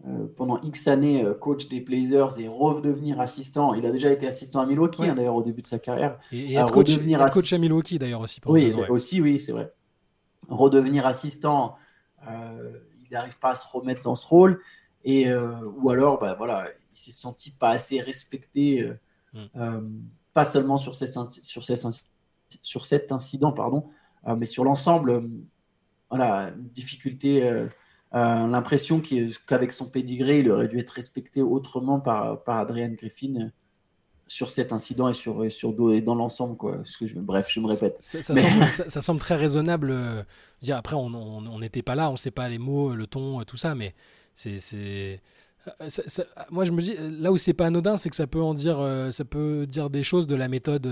euh, 0.05 0.27
pendant 0.35 0.59
X 0.61 0.89
années 0.89 1.23
euh, 1.23 1.33
coach 1.33 1.69
des 1.69 1.79
Blazers 1.79 2.37
et 2.37 2.49
redevenir 2.49 3.21
assistant. 3.21 3.73
Il 3.73 3.85
a 3.85 3.91
déjà 3.91 4.11
été 4.11 4.27
assistant 4.27 4.59
à 4.59 4.65
Milwaukee, 4.65 5.05
hein, 5.05 5.15
d'ailleurs, 5.15 5.35
au 5.35 5.41
début 5.41 5.61
de 5.61 5.67
sa 5.67 5.79
carrière. 5.79 6.19
Et, 6.33 6.55
être 6.55 6.71
coach, 6.71 6.97
coach, 7.31 7.53
à 7.53 7.57
Milwaukee, 7.57 7.97
d'ailleurs, 7.97 8.19
aussi. 8.19 8.41
Oui, 8.45 8.73
aussi, 8.89 9.21
oui, 9.21 9.39
c'est 9.39 9.53
vrai. 9.53 9.73
Redevenir 10.49 11.07
assistant, 11.07 11.75
euh, 12.29 12.77
il 13.05 13.13
n'arrive 13.13 13.39
pas 13.39 13.51
à 13.51 13.55
se 13.55 13.65
remettre 13.71 14.01
dans 14.01 14.15
ce 14.15 14.27
rôle. 14.27 14.61
Et, 15.05 15.31
ou 15.33 15.89
alors, 15.89 16.19
bah, 16.19 16.35
voilà, 16.35 16.67
il 16.91 16.97
s'est 16.97 17.11
senti 17.11 17.51
pas 17.51 17.69
assez 17.69 17.99
respecté, 17.99 18.91
hmm. 19.33 20.01
pas 20.33 20.45
seulement 20.45 20.77
sur, 20.77 20.93
ces, 20.95 21.07
sur, 21.07 21.63
ces, 21.63 21.75
sur 22.61 22.85
cet 22.85 23.11
incident, 23.11 23.53
pardon, 23.53 23.85
mais 24.37 24.47
sur 24.47 24.63
l'ensemble. 24.63 25.23
Voilà, 26.15 26.51
difficulté 26.57 27.67
euh, 28.15 28.47
l'impression 28.47 29.01
qu'avec 29.45 29.73
son 29.73 29.89
pédigré, 29.89 30.39
il 30.39 30.49
aurait 30.49 30.69
dû 30.69 30.79
être 30.79 30.91
respecté 30.91 31.41
autrement 31.41 31.99
par, 31.99 32.43
par 32.43 32.59
Adrian 32.59 32.91
Griffin 32.91 33.33
euh, 33.35 33.49
sur 34.25 34.49
cet 34.49 34.71
incident 34.71 35.09
et 35.09 35.13
sur, 35.13 35.51
sur 35.51 35.75
et 35.91 36.01
dans 36.01 36.15
l'ensemble. 36.15 36.55
Quoi. 36.55 36.79
Ce 36.85 36.97
que 36.97 37.05
je, 37.05 37.19
bref, 37.19 37.47
je 37.49 37.59
me 37.59 37.67
répète. 37.67 37.97
Ça, 38.01 38.21
ça, 38.21 39.01
semble, 39.01 39.19
très 39.19 39.35
raisonnable. 39.35 39.91
Euh, 39.91 40.23
dire, 40.61 40.77
après, 40.77 40.95
on 40.95 41.59
n'était 41.59 41.81
pas 41.81 41.95
là, 41.95 42.09
on 42.09 42.13
ne 42.13 42.17
sait 42.17 42.31
pas 42.31 42.47
les 42.47 42.57
mots, 42.57 42.95
le 42.95 43.05
ton, 43.05 43.43
tout 43.43 43.57
ça, 43.57 43.75
mais 43.75 43.93
c'est. 44.33 45.21
Moi, 46.51 46.63
je 46.63 46.71
me 46.71 46.81
dis, 46.81 46.95
là 46.97 47.31
où 47.31 47.37
c'est 47.37 47.53
pas 47.53 47.65
anodin, 47.65 47.97
c'est 47.97 48.09
que 48.09 48.15
ça 48.15 48.27
peut 48.27 48.41
en 48.41 48.53
dire, 48.53 48.77
ça 49.11 49.25
peut 49.25 49.65
dire 49.67 49.89
des 49.89 50.03
choses 50.03 50.25
de 50.27 50.35
la 50.35 50.47
méthode 50.47 50.87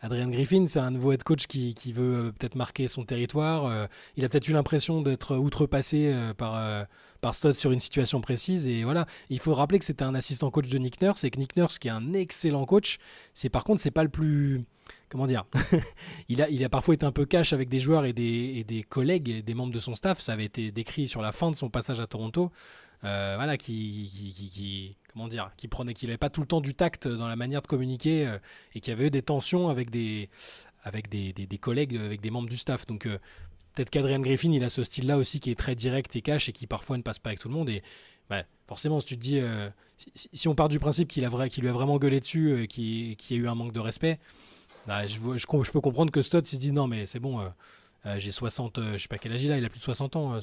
Adrian 0.00 0.28
Griffin, 0.28 0.66
c'est 0.68 0.78
un 0.78 0.92
nouveau 0.92 1.12
head 1.12 1.24
coach 1.24 1.46
qui, 1.46 1.74
veut 1.92 2.26
euh, 2.28 2.32
peut-être 2.32 2.54
marquer 2.54 2.86
son 2.86 3.04
territoire. 3.04 3.66
Euh, 3.66 3.86
il 4.16 4.24
a 4.24 4.28
peut-être 4.28 4.46
eu 4.46 4.52
l'impression 4.52 5.02
d'être 5.02 5.36
outrepassé 5.36 6.12
euh, 6.12 6.34
par, 6.34 6.86
par 7.20 7.34
Stott 7.34 7.54
sur 7.54 7.72
une 7.72 7.80
situation 7.80 8.20
précise. 8.20 8.66
Et 8.68 8.84
voilà, 8.84 9.06
il 9.28 9.40
faut 9.40 9.54
rappeler 9.54 9.78
que 9.80 9.84
c'était 9.84 10.04
un 10.04 10.14
assistant 10.14 10.50
coach 10.50 10.68
de 10.68 10.78
Nick 10.78 11.02
Nurse 11.02 11.24
et 11.24 11.30
que 11.30 11.38
Nick 11.38 11.56
Nurse, 11.56 11.78
qui 11.78 11.88
est 11.88 11.92
un 11.92 12.12
excellent 12.12 12.64
coach, 12.64 12.98
c'est 13.34 13.48
par 13.48 13.64
contre, 13.64 13.80
c'est 13.80 13.90
pas 13.90 14.04
le 14.04 14.08
plus. 14.08 14.64
Comment 15.10 15.26
dire 15.26 15.46
il, 16.28 16.42
a, 16.42 16.50
il 16.50 16.62
a 16.64 16.68
parfois 16.68 16.92
été 16.94 17.06
un 17.06 17.12
peu 17.12 17.24
cash 17.24 17.54
avec 17.54 17.70
des 17.70 17.80
joueurs 17.80 18.04
et 18.04 18.12
des, 18.12 18.56
et 18.56 18.64
des 18.64 18.82
collègues 18.82 19.30
et 19.30 19.42
des 19.42 19.54
membres 19.54 19.72
de 19.72 19.78
son 19.78 19.94
staff. 19.94 20.20
Ça 20.20 20.34
avait 20.34 20.44
été 20.44 20.70
décrit 20.70 21.08
sur 21.08 21.22
la 21.22 21.32
fin 21.32 21.50
de 21.50 21.56
son 21.56 21.70
passage 21.70 21.98
à 21.98 22.06
Toronto. 22.06 22.52
Euh, 23.04 23.34
voilà, 23.36 23.56
qui, 23.56 24.10
qui, 24.52 24.96
comment 25.12 25.28
dire, 25.28 25.50
qui 25.56 25.68
prenait, 25.68 25.94
qu'il 25.94 26.08
n'avait 26.08 26.18
pas 26.18 26.30
tout 26.30 26.40
le 26.40 26.46
temps 26.46 26.60
du 26.60 26.74
tact 26.74 27.06
dans 27.06 27.28
la 27.28 27.36
manière 27.36 27.62
de 27.62 27.66
communiquer 27.66 28.26
euh, 28.26 28.38
et 28.74 28.80
qui 28.80 28.90
avait 28.90 29.06
eu 29.06 29.10
des 29.10 29.22
tensions 29.22 29.68
avec 29.68 29.90
des, 29.90 30.28
avec 30.82 31.08
des, 31.08 31.32
des, 31.32 31.58
collègues, 31.58 31.96
avec 31.96 32.20
des 32.20 32.30
membres 32.30 32.48
du 32.48 32.56
staff. 32.56 32.86
Donc 32.86 33.06
euh, 33.06 33.18
peut-être 33.74 33.90
qu'Adrian 33.90 34.20
Griffin, 34.20 34.50
il 34.50 34.64
a 34.64 34.68
ce 34.68 34.82
style-là 34.82 35.16
aussi 35.16 35.38
qui 35.38 35.50
est 35.50 35.58
très 35.58 35.76
direct 35.76 36.16
et 36.16 36.22
cash 36.22 36.48
et 36.48 36.52
qui 36.52 36.66
parfois 36.66 36.96
ne 36.96 37.02
passe 37.02 37.20
pas 37.20 37.30
avec 37.30 37.40
tout 37.40 37.48
le 37.48 37.54
monde. 37.54 37.68
Et 37.68 37.82
bah, 38.28 38.42
forcément, 38.66 38.98
si 38.98 39.06
tu 39.06 39.16
dis, 39.16 39.40
si, 40.14 40.48
on 40.48 40.54
part 40.56 40.68
du 40.68 40.80
principe 40.80 41.08
qu'il 41.08 41.24
a 41.24 41.48
qu'il 41.48 41.62
lui 41.62 41.70
a 41.70 41.72
vraiment 41.72 41.98
gueulé 41.98 42.18
dessus 42.20 42.66
qu'il 42.68 43.12
y 43.12 43.34
a 43.34 43.36
eu 43.36 43.46
un 43.46 43.54
manque 43.54 43.72
de 43.72 43.80
respect, 43.80 44.18
bah, 44.88 45.06
je, 45.06 45.20
je, 45.36 45.70
peux 45.70 45.80
comprendre 45.82 46.10
que 46.10 46.22
Stott 46.22 46.46
se 46.46 46.56
dit 46.56 46.72
non 46.72 46.86
mais 46.86 47.04
c'est 47.04 47.20
bon 47.20 47.40
euh, 47.40 47.48
j'ai 48.18 48.30
60, 48.30 48.78
euh, 48.78 48.92
je 48.94 49.02
sais 49.02 49.08
pas 49.08 49.18
quel 49.18 49.32
âge 49.32 49.42
il 49.42 49.52
a, 49.52 49.58
il 49.58 49.64
a 49.64 49.68
plus 49.68 49.78
de 49.78 49.84
60 49.84 50.16
ans, 50.16 50.34
euh, 50.34 50.40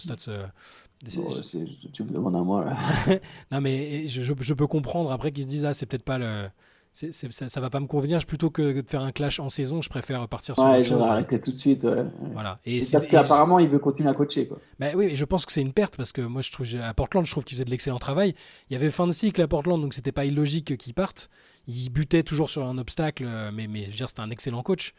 tu 1.93 2.03
me 2.03 2.09
demandes 2.09 2.35
à 2.35 2.43
moi 2.43 2.65
là. 2.65 2.77
non 3.51 3.61
mais 3.61 4.07
je, 4.07 4.33
je, 4.39 4.53
peux 4.53 4.67
comprendre 4.67 5.11
après 5.11 5.31
qu'ils 5.31 5.43
se 5.43 5.47
disent 5.47 5.65
ah 5.65 5.73
c'est 5.73 5.85
peut-être 5.85 6.03
pas 6.03 6.17
le, 6.17 6.47
ça, 6.93 7.49
ça, 7.49 7.59
va 7.59 7.69
pas 7.69 7.81
me 7.81 7.87
convenir. 7.87 8.23
Plutôt 8.25 8.49
que 8.49 8.81
de 8.81 8.89
faire 8.89 9.01
un 9.01 9.11
clash 9.11 9.39
en 9.41 9.49
saison, 9.49 9.81
je 9.81 9.89
préfère 9.89 10.27
partir 10.29 10.55
sur. 10.55 10.63
Ouais, 10.63 10.83
je 10.83 10.95
vais 10.95 11.03
arrêter 11.03 11.39
tout 11.39 11.51
de 11.51 11.57
suite. 11.57 11.85
Voilà. 12.31 12.59
Et, 12.65 12.79
parce 12.89 13.07
qu'apparemment, 13.07 13.59
il 13.59 13.67
veut 13.67 13.79
continuer 13.79 14.09
à 14.09 14.13
coacher. 14.13 14.47
Quoi. 14.47 14.59
Bah, 14.79 14.87
oui, 14.95 15.13
je 15.15 15.25
pense 15.25 15.45
que 15.45 15.51
c'est 15.51 15.61
une 15.61 15.73
perte 15.73 15.97
parce 15.97 16.13
que 16.13 16.21
moi, 16.21 16.41
je 16.41 16.51
trouve 16.51 16.67
à 16.81 16.93
Portland, 16.93 17.25
je 17.25 17.31
trouve 17.31 17.43
qu'il 17.43 17.55
faisait 17.55 17.65
de 17.65 17.69
l'excellent 17.69 17.99
travail. 17.99 18.33
Il 18.69 18.73
y 18.73 18.75
avait 18.77 18.91
fin 18.91 19.07
de 19.07 19.11
cycle 19.11 19.41
à 19.41 19.47
Portland, 19.47 19.81
donc 19.81 19.93
c'était 19.93 20.13
pas 20.13 20.23
illogique 20.23 20.77
qu'il 20.77 20.93
parte. 20.93 21.29
Il 21.67 21.89
butait 21.89 22.23
toujours 22.23 22.49
sur 22.49 22.65
un 22.65 22.77
obstacle, 22.77 23.27
mais, 23.53 23.67
mais 23.67 23.85
c'était 23.85 24.19
un 24.21 24.29
excellent 24.29 24.63
coach. 24.63 24.93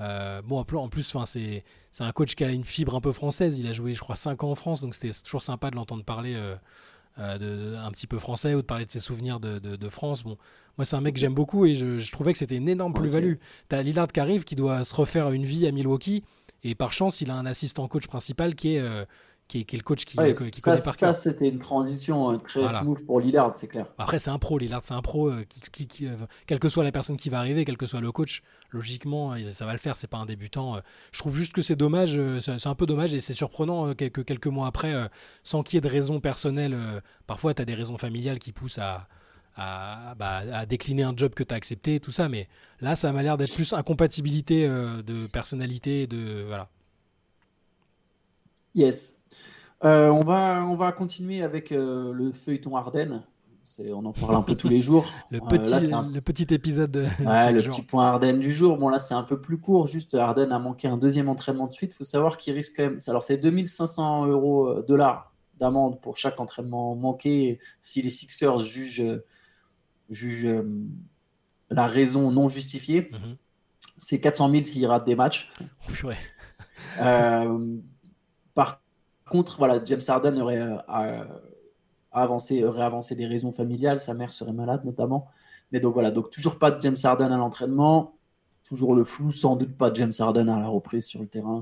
Euh, 0.00 0.42
bon, 0.42 0.58
en 0.58 0.88
plus, 0.88 1.16
c'est 1.24 1.62
un 2.00 2.12
coach 2.12 2.34
qui 2.34 2.44
a 2.44 2.50
une 2.50 2.64
fibre 2.64 2.94
un 2.94 3.00
peu 3.00 3.12
française. 3.12 3.58
Il 3.58 3.66
a 3.66 3.72
joué, 3.72 3.94
je 3.94 4.00
crois, 4.00 4.16
5 4.16 4.44
ans 4.44 4.50
en 4.50 4.54
France, 4.54 4.80
donc 4.80 4.94
c'était 4.94 5.12
toujours 5.22 5.42
sympa 5.42 5.70
de 5.70 5.76
l'entendre 5.76 6.04
parler 6.04 6.34
euh, 6.34 6.54
euh, 7.18 7.38
de, 7.38 7.76
un 7.76 7.90
petit 7.90 8.06
peu 8.06 8.18
français 8.18 8.54
ou 8.54 8.58
de 8.58 8.66
parler 8.66 8.86
de 8.86 8.90
ses 8.90 9.00
souvenirs 9.00 9.40
de, 9.40 9.58
de, 9.58 9.88
France. 9.88 10.22
Bon, 10.22 10.36
moi, 10.76 10.84
c'est 10.84 10.96
un 10.96 11.00
mec 11.00 11.14
que 11.14 11.20
j'aime 11.20 11.34
beaucoup 11.34 11.66
et 11.66 11.74
je, 11.74 12.10
trouvais 12.12 12.32
que 12.32 12.38
c'était 12.38 12.56
une 12.56 12.68
énorme 12.68 12.92
plus-value. 12.92 13.34
Tu 13.68 13.76
as 13.76 13.82
Lillard 13.82 14.08
qui 14.08 14.20
arrive, 14.20 14.44
qui 14.44 14.54
doit 14.54 14.84
se 14.84 14.94
refaire 14.94 15.30
une 15.30 15.44
vie 15.44 15.66
à 15.66 15.72
Milwaukee, 15.72 16.22
et 16.64 16.74
par 16.74 16.92
chance, 16.92 17.20
il 17.20 17.30
a 17.30 17.34
un 17.34 17.46
assistant 17.46 17.86
coach 17.88 18.06
principal 18.06 18.54
qui 18.54 18.76
est 18.76 19.06
qui 19.48 19.60
est, 19.60 19.72
le 19.72 19.82
coach 19.82 20.04
qui, 20.04 20.16
qui 20.16 20.60
ça, 20.60 20.72
connaît 20.72 20.84
par 20.84 20.94
Ça, 20.94 21.14
c'était 21.14 21.48
une 21.48 21.58
transition 21.58 22.32
euh, 22.32 22.36
très 22.36 22.70
smooth 22.70 23.04
pour 23.06 23.18
Lillard, 23.18 23.54
c'est 23.56 23.66
clair. 23.66 23.86
Après, 23.96 24.18
c'est 24.18 24.28
un 24.28 24.38
pro, 24.38 24.58
Lillard, 24.58 24.82
c'est 24.84 24.92
un 24.92 25.00
pro. 25.00 25.30
Euh, 25.30 25.44
qui, 25.48 25.88
euh, 26.02 26.16
quelle 26.46 26.58
que 26.58 26.68
soit 26.68 26.84
la 26.84 26.92
personne 26.92 27.16
qui 27.16 27.30
va 27.30 27.38
arriver, 27.38 27.64
quel 27.64 27.78
que 27.78 27.86
soit 27.86 28.02
le 28.02 28.12
coach, 28.12 28.42
logiquement, 28.70 29.34
ça 29.50 29.64
va 29.64 29.72
le 29.72 29.78
faire. 29.78 29.96
C'est 29.96 30.06
pas 30.06 30.18
un 30.18 30.26
débutant. 30.26 30.76
Je 31.12 31.18
trouve 31.18 31.34
juste 31.34 31.54
que 31.54 31.62
c'est 31.62 31.76
dommage, 31.76 32.20
c'est 32.40 32.66
un 32.66 32.74
peu 32.74 32.84
dommage 32.84 33.14
et 33.14 33.20
c'est 33.20 33.32
surprenant 33.32 33.94
quelques, 33.94 34.24
quelques 34.24 34.46
mois 34.46 34.66
après, 34.66 34.94
sans 35.42 35.62
qu'il 35.62 35.76
y 35.76 35.78
ait 35.78 35.80
de 35.80 35.88
raisons 35.88 36.20
personnelles. 36.20 36.76
parfois, 37.26 37.54
tu 37.54 37.62
as 37.62 37.64
des 37.64 37.74
raisons 37.74 37.96
familiales 37.96 38.38
qui 38.38 38.52
poussent 38.52 38.78
à, 38.78 39.08
à, 39.56 40.14
bah, 40.16 40.42
à, 40.52 40.66
décliner 40.66 41.04
un 41.04 41.16
job 41.16 41.32
que 41.32 41.42
tu 41.42 41.54
as 41.54 41.56
accepté, 41.56 42.00
tout 42.00 42.12
ça. 42.12 42.28
Mais 42.28 42.48
là, 42.80 42.96
ça 42.96 43.12
m'a 43.12 43.22
l'air 43.22 43.38
d'être 43.38 43.54
plus 43.54 43.72
incompatibilité 43.72 44.68
de 44.68 45.26
personnalité. 45.26 46.06
De, 46.06 46.44
voilà. 46.46 46.68
Yes. 48.74 49.17
Euh, 49.84 50.08
on, 50.08 50.24
va, 50.24 50.64
on 50.66 50.76
va 50.76 50.92
continuer 50.92 51.42
avec 51.42 51.70
euh, 51.70 52.12
le 52.12 52.32
feuilleton 52.32 52.76
Ardennes. 52.76 53.22
on 53.92 54.04
en 54.04 54.12
parle 54.12 54.36
un 54.36 54.42
peu 54.42 54.54
tous 54.54 54.68
les 54.68 54.80
jours. 54.80 55.06
le, 55.30 55.38
petit, 55.40 55.92
le 56.12 56.20
petit 56.20 56.52
épisode. 56.52 56.90
De... 56.90 57.02
le 57.02 57.62
petit 57.62 57.82
point 57.82 58.06
Arden 58.06 58.40
du 58.40 58.52
jour. 58.52 58.76
Bon, 58.76 58.88
là, 58.88 58.98
c'est 58.98 59.14
un 59.14 59.22
peu 59.22 59.40
plus 59.40 59.58
court. 59.58 59.86
Juste, 59.86 60.14
Arden 60.14 60.50
a 60.50 60.58
manqué 60.58 60.88
un 60.88 60.96
deuxième 60.96 61.28
entraînement 61.28 61.66
de 61.66 61.74
suite. 61.74 61.92
Il 61.92 61.96
faut 61.96 62.04
savoir 62.04 62.36
qu'il 62.36 62.54
risque 62.54 62.74
quand 62.76 62.84
même. 62.84 62.98
Alors, 63.06 63.22
c'est 63.22 63.36
2500 63.36 64.26
euros 64.26 64.82
dollars 64.82 65.32
d'amende 65.58 66.00
pour 66.00 66.16
chaque 66.16 66.38
entraînement 66.40 66.94
manqué 66.94 67.58
si 67.80 68.00
les 68.00 68.10
Sixers 68.10 68.60
jugent, 68.60 69.22
jugent 70.08 70.64
la 71.70 71.86
raison 71.86 72.30
non 72.30 72.48
justifiée. 72.48 73.10
Mhm. 73.12 73.36
C'est 73.96 74.20
400 74.20 74.50
000 74.50 74.64
s'il 74.64 74.86
rate 74.86 75.04
des 75.04 75.16
matchs. 75.16 75.50
Oh, 75.60 76.08
euh, 77.00 77.76
par 78.54 78.80
contre, 79.28 79.58
voilà, 79.58 79.80
James 79.84 80.00
Harden 80.06 80.40
aurait, 80.40 80.60
euh, 80.60 81.24
avancé, 82.12 82.64
aurait 82.64 82.82
avancé 82.82 83.14
des 83.14 83.26
raisons 83.26 83.52
familiales. 83.52 84.00
Sa 84.00 84.14
mère 84.14 84.32
serait 84.32 84.52
malade 84.52 84.84
notamment. 84.84 85.28
Mais 85.72 85.80
donc 85.80 85.94
voilà, 85.94 86.10
donc 86.10 86.30
toujours 86.30 86.58
pas 86.58 86.70
de 86.70 86.80
James 86.80 86.96
Harden 87.02 87.32
à 87.32 87.36
l'entraînement. 87.36 88.14
Toujours 88.64 88.94
le 88.94 89.04
flou, 89.04 89.30
sans 89.30 89.56
doute 89.56 89.76
pas 89.76 89.90
de 89.90 89.96
James 89.96 90.12
Harden 90.18 90.48
à 90.48 90.58
la 90.58 90.68
reprise 90.68 91.06
sur 91.06 91.20
le 91.20 91.26
terrain. 91.26 91.60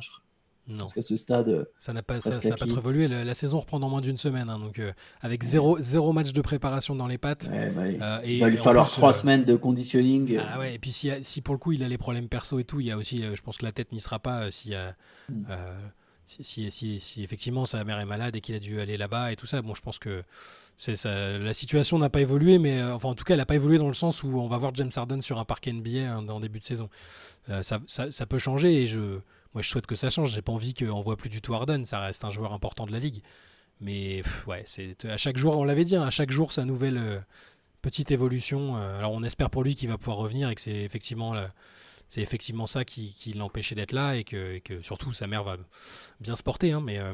Non. 0.69 0.79
Parce 0.79 0.93
qu'à 0.93 1.03
ce 1.03 1.15
stade, 1.15 1.49
euh, 1.49 1.65
ça 1.79 1.93
n'a 1.93 2.03
pas, 2.03 2.21
ça, 2.21 2.31
pas 2.41 2.57
trop 2.57 2.79
évolué. 2.79 3.07
La, 3.07 3.35
saison 3.35 3.61
reprend 3.61 3.79
dans 3.79 3.89
moins 3.89 4.01
d'une 4.01 4.17
semaine, 4.17 4.51
hein, 4.51 4.59
donc 4.59 4.81
euh, 4.81 4.93
avec 5.21 5.45
zéro, 5.45 5.79
zéro, 5.79 6.13
match 6.13 6.33
de 6.33 6.41
préparation 6.41 6.97
dans 6.97 7.07
les 7.07 7.19
pattes. 7.19 7.49
Euh, 7.53 8.21
il 8.25 8.41
va 8.41 8.49
lui 8.49 8.57
falloir 8.57 8.91
trois 8.91 9.13
semaines 9.13 9.45
de 9.45 9.55
conditioning. 9.55 10.39
Ah 10.39 10.59
ouais, 10.59 10.75
et 10.75 10.79
puis 10.81 10.91
si, 10.91 11.11
si, 11.23 11.41
pour 11.41 11.55
le 11.55 11.59
coup 11.59 11.71
il 11.71 11.85
a 11.85 11.89
les 11.89 11.99
problèmes 11.99 12.29
perso 12.29 12.59
et 12.59 12.65
tout, 12.65 12.81
il 12.81 12.87
y 12.87 12.91
a 12.91 12.97
aussi, 12.97 13.23
je 13.23 13.41
pense 13.43 13.59
que 13.59 13.65
la 13.65 13.71
tête 13.71 13.93
n'y 13.93 14.01
sera 14.01 14.19
pas 14.19 14.51
si, 14.51 14.73
mm. 15.29 15.45
Si, 16.27 16.71
si, 16.71 17.01
si, 17.01 17.23
effectivement 17.23 17.67
sa 17.67 17.85
mère 17.85 17.99
est 17.99 18.05
malade 18.05 18.37
et 18.37 18.41
qu'il 18.41 18.55
a 18.55 18.59
dû 18.59 18.81
aller 18.81 18.97
là-bas 18.97 19.33
et 19.33 19.37
tout 19.37 19.47
ça. 19.47 19.63
Bon, 19.63 19.75
je 19.75 19.81
pense 19.81 19.99
que 19.99 20.23
la 20.87 21.55
situation 21.55 21.99
n'a 21.99 22.11
pas 22.11 22.21
évolué, 22.21 22.59
mais 22.59 22.83
enfin 22.83 23.09
en 23.09 23.15
tout 23.15 23.25
cas 23.25 23.35
elle 23.35 23.41
n'a 23.41 23.47
pas 23.47 23.55
évolué 23.55 23.79
dans 23.79 23.89
le 23.89 23.95
sens 23.95 24.23
où 24.23 24.29
on 24.39 24.49
va 24.49 24.59
voir 24.59 24.75
James 24.75 24.91
Harden 24.95 25.23
sur 25.23 25.39
un 25.39 25.45
parquet 25.45 25.73
NBA 25.73 26.13
hein, 26.13 26.29
en 26.29 26.41
début 26.41 26.61
de 26.61 26.65
saison. 26.65 26.91
Ça, 27.63 27.81
ça, 27.87 28.27
peut 28.27 28.39
changer 28.39 28.83
et 28.83 28.89
moi, 29.57 29.63
je 29.63 29.71
souhaite 29.71 29.87
que 29.87 29.95
ça 29.95 30.11
change. 30.11 30.33
J'ai 30.33 30.43
pas 30.43 30.53
envie 30.53 30.75
qu'on 30.75 31.01
voit 31.01 31.17
plus 31.17 31.31
du 31.31 31.41
tout 31.41 31.55
Harden. 31.55 31.87
Ça 31.87 31.99
reste 31.99 32.27
un 32.27 32.31
joueur 32.31 32.53
important 32.53 32.85
de 32.85 32.93
la 32.93 32.99
ligue. 32.99 33.23
Mais 33.81 34.23
ouais, 34.47 34.67
à 35.05 35.17
chaque 35.17 35.39
jour, 35.39 35.57
on 35.57 35.65
l'avait 35.65 35.85
dit, 35.85 35.97
hein, 35.97 36.03
à 36.03 36.11
chaque 36.11 36.31
jour 36.31 36.53
sa 36.53 36.67
nouvelle 36.67 36.99
euh, 36.99 37.19
petite 37.81 38.11
évolution. 38.11 38.77
Euh, 38.77 38.99
alors 38.99 39.13
on 39.13 39.23
espère 39.23 39.49
pour 39.49 39.65
lui 39.65 39.75
qu'il 39.75 39.89
va 39.89 39.97
pouvoir 39.97 40.19
revenir 40.19 40.51
et 40.51 40.55
que 40.55 40.61
c'est 40.61 40.77
effectivement 40.77 41.35
c'est 42.09 42.21
effectivement 42.21 42.67
ça 42.67 42.85
qui, 42.85 43.15
qui 43.15 43.33
l'empêchait 43.33 43.75
d'être 43.75 43.93
là 43.93 44.17
et 44.17 44.25
que, 44.25 44.59
que, 44.59 44.81
surtout 44.83 45.13
sa 45.13 45.27
mère 45.27 45.45
va 45.45 45.57
bien 46.21 46.37
se 46.37 46.43
porter. 46.43 46.73
Hein, 46.73 46.81
mais 46.85 46.99
euh, 46.99 47.13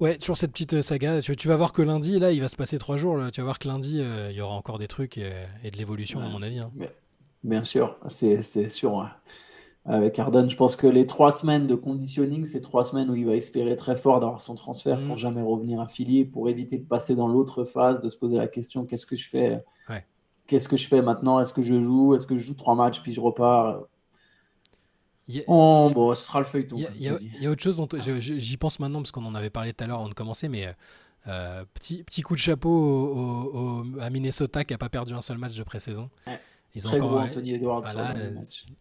ouais, 0.00 0.18
toujours 0.18 0.36
cette 0.36 0.52
petite 0.52 0.80
saga. 0.82 1.20
Tu, 1.20 1.48
vas 1.48 1.56
voir 1.56 1.72
que 1.72 1.82
lundi, 1.82 2.18
là, 2.18 2.32
il 2.32 2.40
va 2.40 2.48
se 2.48 2.56
passer 2.56 2.78
trois 2.78 2.96
jours. 2.96 3.18
tu 3.32 3.40
vas 3.40 3.44
voir 3.44 3.58
que 3.58 3.68
lundi, 3.68 4.00
il 4.30 4.36
y 4.36 4.40
aura 4.40 4.54
encore 4.54 4.78
des 4.78 4.88
trucs 4.88 5.18
et, 5.18 5.32
de 5.70 5.76
l'évolution, 5.76 6.20
à 6.20 6.28
mon 6.28 6.42
avis. 6.42 6.58
Hein. 6.58 6.70
Bien 7.44 7.64
sûr, 7.64 7.96
c'est 8.08 8.68
sûr 8.68 9.08
avec 9.88 10.18
Arden. 10.18 10.48
Je 10.50 10.56
pense 10.56 10.76
que 10.76 10.86
les 10.86 11.06
trois 11.06 11.30
semaines 11.30 11.66
de 11.66 11.74
conditioning, 11.74 12.44
c'est 12.44 12.60
trois 12.60 12.84
semaines 12.84 13.10
où 13.10 13.14
il 13.14 13.26
va 13.26 13.34
espérer 13.34 13.74
très 13.74 13.96
fort 13.96 14.20
d'avoir 14.20 14.40
son 14.40 14.54
transfert 14.54 14.98
pour 15.06 15.14
mm. 15.14 15.18
jamais 15.18 15.42
revenir 15.42 15.80
affilié, 15.80 16.24
pour 16.24 16.48
éviter 16.48 16.78
de 16.78 16.84
passer 16.84 17.14
dans 17.14 17.26
l'autre 17.26 17.64
phase, 17.64 18.00
de 18.00 18.08
se 18.08 18.16
poser 18.16 18.36
la 18.36 18.48
question 18.48 18.84
qu'est-ce 18.84 19.06
que 19.06 19.16
je 19.16 19.28
fais? 19.28 19.64
Qu'est-ce 20.46 20.68
que 20.68 20.78
je 20.78 20.88
fais 20.88 21.02
maintenant? 21.02 21.40
Est-ce 21.40 21.52
que 21.52 21.60
je 21.60 21.78
joue? 21.82 22.14
Est-ce 22.14 22.26
que 22.26 22.34
je 22.34 22.42
joue 22.42 22.54
trois 22.54 22.74
matchs 22.74 23.02
puis 23.02 23.12
je 23.12 23.20
repars? 23.20 23.82
Bon, 25.46 26.14
ce 26.14 26.24
sera 26.26 26.40
le 26.40 26.46
feuilleton. 26.46 26.76
Il 26.96 27.04
y, 27.40 27.46
a 27.46 27.50
autre 27.50 27.62
chose 27.62 27.76
dont 27.76 27.88
j'y 28.18 28.56
pense 28.56 28.80
maintenant 28.80 29.00
parce 29.00 29.12
qu'on 29.12 29.24
en 29.24 29.34
avait 29.34 29.50
parlé 29.50 29.72
tout 29.72 29.84
à 29.84 29.86
l'heure 29.86 30.00
avant 30.00 30.08
de 30.08 30.14
commencer, 30.14 30.48
mais 30.48 30.74
euh, 31.26 31.64
petit, 31.74 32.02
petit 32.04 32.22
coup 32.22 32.34
de 32.34 32.40
chapeau 32.40 33.84
à 34.00 34.10
Minnesota 34.10 34.64
qui 34.64 34.72
n'a 34.72 34.78
pas 34.78 34.88
perdu 34.88 35.14
un 35.14 35.20
seul 35.20 35.38
match 35.38 35.56
de 35.56 35.62
pré-saison. 35.62 36.10
Ils 36.74 36.86
ont 36.86 36.90
Très 36.90 37.00
encore, 37.00 37.10
gros 37.10 37.20
Anthony 37.20 37.54
Edwards. 37.54 37.84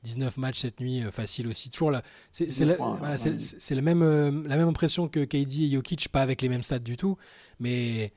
19 0.03 0.37
matchs 0.37 0.59
cette 0.59 0.79
nuit, 0.79 1.03
euh, 1.03 1.11
facile 1.11 1.47
aussi. 1.47 1.69
Toujours 1.69 1.91
là. 1.91 2.03
C'est 2.31 2.45
la, 2.65 2.75
voilà, 2.75 3.15
la, 3.15 3.81
même, 3.81 4.01
euh, 4.01 4.43
la 4.45 4.57
même 4.57 4.67
impression 4.67 5.07
que 5.07 5.23
KD 5.23 5.63
et 5.63 5.71
Jokic, 5.71 6.09
pas 6.09 6.21
avec 6.21 6.41
les 6.41 6.49
mêmes 6.49 6.63
stats 6.63 6.79
du 6.79 6.97
tout, 6.97 7.17
mais 7.59 8.11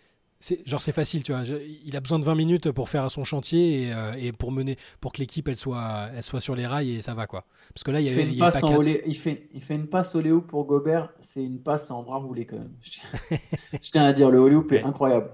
genre 0.64 0.80
c'est 0.80 0.92
facile, 0.92 1.22
tu 1.22 1.32
vois. 1.32 1.42
il 1.84 1.96
a 1.96 2.00
besoin 2.00 2.18
de 2.18 2.24
20 2.24 2.34
minutes 2.34 2.70
pour 2.70 2.88
faire 2.88 3.10
son 3.10 3.24
chantier 3.24 3.82
et, 3.82 3.92
euh, 3.92 4.12
et 4.18 4.32
pour 4.32 4.52
mener, 4.52 4.76
pour 5.00 5.12
que 5.12 5.18
l'équipe 5.18 5.48
elle 5.48 5.56
soit, 5.56 6.08
elle 6.14 6.22
soit 6.22 6.40
sur 6.40 6.54
les 6.54 6.66
rails 6.66 6.96
et 6.96 7.02
ça 7.02 7.14
va 7.14 7.26
quoi. 7.26 7.44
Parce 7.74 7.84
que 7.84 7.90
là 7.90 8.00
il, 8.00 8.06
y 8.06 8.10
a, 8.10 8.14
fait 8.14 8.22
une 8.22 8.38
passe 8.38 8.62
en 8.62 8.82
il 8.82 9.16
fait, 9.16 9.48
il 9.52 9.62
fait 9.62 9.74
une 9.74 9.86
passe 9.86 10.14
au 10.14 10.20
Léo 10.20 10.40
pour 10.40 10.64
Gobert, 10.64 11.12
c'est 11.20 11.44
une 11.44 11.60
passe 11.60 11.90
en 11.90 12.02
bras 12.02 12.18
roulé 12.18 12.46
quand 12.46 12.58
même. 12.58 12.72
Je 12.80 13.80
tiens, 13.80 14.04
à 14.06 14.12
dire 14.12 14.30
le 14.30 14.48
Léo 14.48 14.66
est 14.70 14.82
incroyable. 14.82 15.30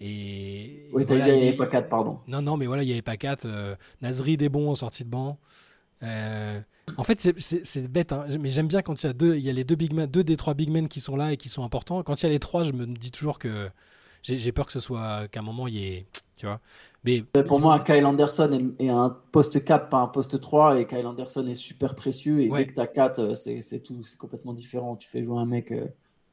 Et, 0.00 0.90
oui, 0.92 1.06
il 1.08 1.16
n'y 1.16 1.22
avait 1.22 1.56
pas 1.56 1.66
4, 1.66 1.88
pardon. 1.88 2.20
Non, 2.28 2.42
non, 2.42 2.56
mais 2.56 2.66
voilà, 2.66 2.82
il 2.82 2.86
n'y 2.86 2.92
avait 2.92 3.00
pas 3.00 3.16
4. 3.16 3.46
Euh, 3.46 3.76
Nasri 4.02 4.36
des 4.36 4.50
bons 4.50 4.70
en 4.70 4.74
sortie 4.74 5.04
de 5.04 5.08
banc. 5.08 5.38
Euh, 6.02 6.60
en 6.96 7.02
fait, 7.02 7.28
c'est 7.38 7.88
bête, 7.88 8.12
hein, 8.12 8.26
mais 8.40 8.50
j'aime 8.50 8.68
bien 8.68 8.82
quand 8.82 9.02
il 9.02 9.06
y 9.06 9.10
a 9.10 9.12
deux, 9.12 9.36
il 9.36 9.42
y 9.42 9.50
a 9.50 9.52
les 9.52 9.64
deux 9.64 9.74
big 9.74 9.92
men, 9.92 10.06
deux 10.06 10.24
des 10.24 10.36
trois 10.36 10.54
big 10.54 10.70
men 10.70 10.88
qui 10.88 11.00
sont 11.00 11.16
là 11.16 11.32
et 11.32 11.36
qui 11.36 11.48
sont 11.48 11.64
importants. 11.64 12.02
Quand 12.02 12.22
il 12.22 12.26
y 12.26 12.28
a 12.28 12.32
les 12.32 12.38
trois, 12.38 12.62
je 12.62 12.72
me 12.72 12.86
dis 12.86 13.10
toujours 13.10 13.38
que 13.38 13.68
j'ai 14.22 14.52
peur 14.52 14.66
que 14.66 14.72
ce 14.72 14.80
soit 14.80 15.28
qu'à 15.28 15.40
un 15.40 15.42
moment 15.42 15.66
il 15.68 15.74
y 15.74 15.86
ait, 15.86 16.06
tu 16.36 16.46
vois. 16.46 16.60
Mais 17.06 17.22
pour 17.44 17.60
moi, 17.60 17.78
Kyle 17.80 18.04
Anderson 18.04 18.74
est, 18.80 18.88
un 18.88 19.16
poste 19.30 19.62
4, 19.64 19.88
pas 19.88 19.98
un 19.98 20.08
poste 20.08 20.40
3, 20.40 20.80
et 20.80 20.86
Kyle 20.86 21.06
Anderson 21.06 21.46
est 21.46 21.54
super 21.54 21.94
précieux. 21.94 22.40
Et 22.40 22.48
dès 22.48 22.66
que 22.66 22.74
tu 22.74 22.80
as 22.80 22.88
4, 22.88 23.36
c'est 23.36 23.80
tout, 23.80 24.02
c'est 24.02 24.18
complètement 24.18 24.52
différent. 24.52 24.96
Tu 24.96 25.08
fais 25.08 25.22
jouer 25.22 25.38
un 25.38 25.46
mec. 25.46 25.70
Euh, 25.70 25.86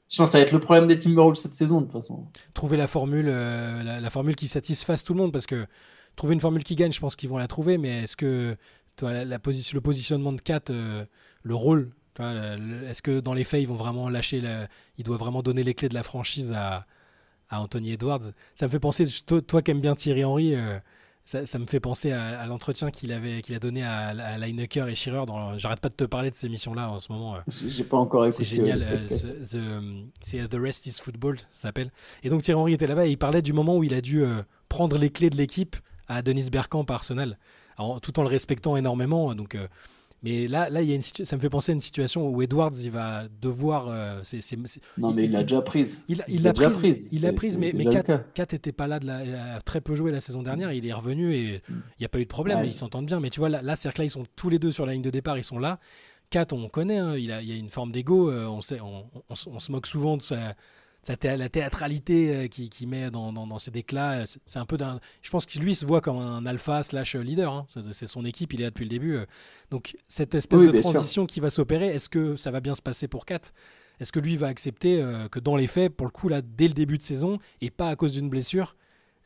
je 0.09 0.17
pense 0.17 0.29
que 0.29 0.31
ça 0.31 0.37
va 0.39 0.41
être 0.41 0.51
le 0.51 0.59
problème 0.59 0.87
des 0.87 0.97
Timberwolves 0.97 1.35
cette 1.35 1.53
saison, 1.53 1.77
de 1.77 1.85
toute 1.85 1.93
façon. 1.93 2.25
Trouver 2.55 2.77
la 2.77 2.87
formule, 2.87 3.27
euh, 3.29 3.99
la, 3.99 4.09
formule 4.09 4.35
qui 4.35 4.47
satisfasse 4.47 5.03
tout 5.03 5.13
le 5.13 5.19
monde, 5.19 5.31
parce 5.31 5.45
que 5.45 5.67
trouver 6.15 6.33
une 6.33 6.39
formule 6.39 6.63
qui 6.63 6.75
gagne, 6.75 6.91
je 6.91 6.99
pense 6.99 7.15
qu'ils 7.15 7.29
vont 7.29 7.37
la 7.37 7.47
trouver, 7.47 7.77
mais 7.77 8.03
est-ce 8.03 8.17
que 8.17 8.57
toi, 8.95 9.23
la, 9.23 9.39
position, 9.39 9.75
le 9.75 9.81
positionnement 9.81 10.33
de 10.33 10.41
4, 10.41 10.69
euh, 10.69 11.05
le 11.43 11.55
rôle, 11.55 11.91
est-ce 12.19 13.01
que 13.01 13.19
dans 13.19 13.33
les 13.33 13.43
faits, 13.43 13.61
ils 13.61 13.67
vont 13.67 13.75
vraiment 13.75 14.09
lâcher, 14.09 14.39
la, 14.41 14.67
ils 14.97 15.03
doivent 15.03 15.19
vraiment 15.19 15.41
donner 15.41 15.63
les 15.63 15.73
clés 15.73 15.89
de 15.89 15.95
la 15.95 16.03
franchise 16.03 16.53
à, 16.55 16.85
à 17.49 17.61
Anthony 17.61 17.93
Edwards? 17.93 18.31
Ça 18.55 18.67
me 18.67 18.71
fait 18.71 18.79
penser, 18.79 19.05
toi, 19.25 19.41
toi 19.41 19.61
qui 19.61 19.71
aimes 19.71 19.81
bien 19.81 19.95
Thierry 19.95 20.23
Henry, 20.23 20.55
euh, 20.55 20.77
ça, 21.25 21.57
me 21.57 21.65
fait 21.65 21.79
penser 21.79 22.11
à, 22.11 22.45
l'entretien 22.47 22.91
qu'il 22.91 23.13
avait 23.13 23.41
qu'il 23.41 23.55
a 23.55 23.59
donné 23.59 23.81
à, 23.83 24.07
à 24.07 24.37
Lineker 24.37 24.89
et 24.89 24.95
Shearer. 24.95 25.23
J'arrête 25.57 25.79
pas 25.79 25.87
de 25.87 25.93
te 25.93 26.03
parler 26.03 26.29
de 26.29 26.35
ces 26.35 26.49
missions-là 26.49 26.89
en 26.89 26.99
ce 26.99 27.11
moment. 27.11 27.37
J'ai 27.47 27.85
pas 27.85 27.97
encore 27.97 28.25
écouté. 28.25 28.43
C'est 28.43 28.55
génial. 28.55 28.83
Euh, 28.83 30.03
c'est 30.21 30.49
the, 30.49 30.55
Rest 30.55 30.85
is 30.85 30.99
Football, 31.01 31.39
ça 31.51 31.67
s'appelle. 31.69 31.91
Et 32.23 32.29
donc 32.29 32.41
Thierry 32.41 32.59
Henry 32.59 32.73
était 32.73 32.87
là-bas 32.87 33.07
et 33.07 33.11
il 33.11 33.17
parlait 33.17 33.41
du 33.41 33.53
moment 33.53 33.77
où 33.77 33.83
il 33.83 33.93
a 33.93 34.01
dû 34.01 34.23
euh, 34.23 34.41
prendre 34.67 34.97
les 34.97 35.09
clés 35.09 35.29
de 35.29 35.37
l'équipe 35.37 35.77
à 36.07 36.21
Denis 36.21 36.49
Bergkamp 36.51 36.83
par 36.83 36.97
Arsenal, 36.97 37.37
tout 38.01 38.19
en 38.19 38.23
le 38.23 38.29
respectant 38.29 38.75
énormément. 38.77 39.33
Donc 39.35 39.55
euh, 39.55 39.67
mais 40.23 40.47
là, 40.47 40.69
là 40.69 40.81
il 40.81 40.89
y 40.89 40.93
a 40.93 40.95
une 40.95 41.01
ça 41.01 41.35
me 41.35 41.41
fait 41.41 41.49
penser 41.49 41.71
à 41.71 41.73
une 41.73 41.81
situation 41.81 42.29
où 42.29 42.41
Edwards 42.41 42.71
il 42.81 42.91
va 42.91 43.25
devoir. 43.41 43.89
Euh, 43.89 44.21
non, 44.97 45.11
mais 45.11 45.25
il 45.25 45.31
l'a 45.31 45.43
déjà 45.43 45.61
prise. 45.61 46.01
Il, 46.07 46.17
l'a 46.17 46.53
prise, 46.53 47.09
Il 47.11 47.21
l'a 47.21 47.33
prise, 47.33 47.57
mais, 47.57 47.71
mais 47.73 47.85
Kat, 47.85 48.43
était 48.51 48.71
pas 48.71 48.87
là, 48.87 48.99
de 48.99 49.05
la, 49.05 49.55
a 49.55 49.61
très 49.61 49.81
peu 49.81 49.95
joué 49.95 50.11
la 50.11 50.21
saison 50.21 50.41
dernière. 50.41 50.71
Il 50.71 50.85
est 50.87 50.93
revenu 50.93 51.35
et 51.35 51.61
il 51.69 51.99
n'y 51.99 52.05
a 52.05 52.09
pas 52.09 52.19
eu 52.19 52.23
de 52.23 52.29
problème. 52.29 52.63
Ils 52.63 52.73
s'entendent 52.73 53.05
bien. 53.05 53.19
Mais 53.19 53.29
tu 53.29 53.41
vois, 53.41 53.49
là, 53.49 53.61
là 53.61 53.75
c'est-à-dire 53.75 53.95
que 53.95 54.01
là, 54.01 54.05
ils 54.05 54.09
sont 54.09 54.25
tous 54.35 54.49
les 54.49 54.59
deux 54.59 54.71
sur 54.71 54.85
la 54.85 54.93
ligne 54.93 55.01
de 55.01 55.09
départ. 55.09 55.37
Ils 55.37 55.43
sont 55.43 55.59
là. 55.59 55.79
Kat, 56.29 56.47
on 56.53 56.69
connaît. 56.69 56.97
Hein, 56.97 57.17
il, 57.17 57.31
a, 57.31 57.41
il 57.41 57.49
y 57.49 57.51
a 57.51 57.55
une 57.55 57.69
forme 57.69 57.91
d'ego. 57.91 58.31
Euh, 58.31 58.45
on, 58.45 58.61
sait, 58.61 58.79
on, 58.79 59.05
on, 59.29 59.59
se 59.59 59.71
moque 59.71 59.87
souvent 59.87 60.15
de 60.15 60.23
ça 61.03 61.15
la 61.35 61.49
théâtralité 61.49 62.35
euh, 62.35 62.47
qui, 62.47 62.69
qui 62.69 62.87
met 62.87 63.11
dans, 63.11 63.33
dans, 63.33 63.59
ces 63.59 63.71
déclats, 63.71 64.21
euh, 64.21 64.25
c'est 64.45 64.59
un 64.59 64.65
peu 64.65 64.77
d'un. 64.77 65.01
Je 65.21 65.29
pense 65.29 65.45
qu'il 65.45 65.61
lui 65.61 65.75
se 65.75 65.85
voit 65.85 65.99
comme 65.99 66.17
un 66.17 66.45
alpha 66.45 66.81
slash 66.81 67.15
leader. 67.15 67.51
Hein. 67.51 67.67
C'est 67.91 68.07
son 68.07 68.23
équipe, 68.23 68.53
il 68.53 68.61
est 68.61 68.63
là 68.63 68.69
depuis 68.69 68.85
le 68.85 68.89
début. 68.89 69.17
Euh. 69.17 69.25
Donc 69.69 69.97
cette 70.07 70.33
espèce 70.33 70.61
de 70.61 70.71
transition 70.71 71.25
qui 71.25 71.41
va 71.41 71.49
s'opérer, 71.49 71.87
est-ce 71.87 72.07
que 72.07 72.37
ça 72.37 72.51
va 72.51 72.61
bien 72.61 72.73
se 72.73 72.81
passer 72.81 73.09
pour 73.09 73.25
Kat? 73.25 73.41
Est-ce 73.99 74.13
que 74.13 74.19
lui 74.19 74.37
va 74.37 74.47
accepter 74.47 75.03
que 75.31 75.39
dans 75.39 75.55
les 75.55 75.67
faits, 75.67 75.95
pour 75.95 76.07
le 76.07 76.11
coup 76.11 76.27
là, 76.27 76.41
dès 76.41 76.67
le 76.67 76.73
début 76.73 76.97
de 76.97 77.03
saison 77.03 77.37
et 77.61 77.69
pas 77.69 77.89
à 77.89 77.95
cause 77.95 78.13
d'une 78.13 78.27
blessure, 78.27 78.75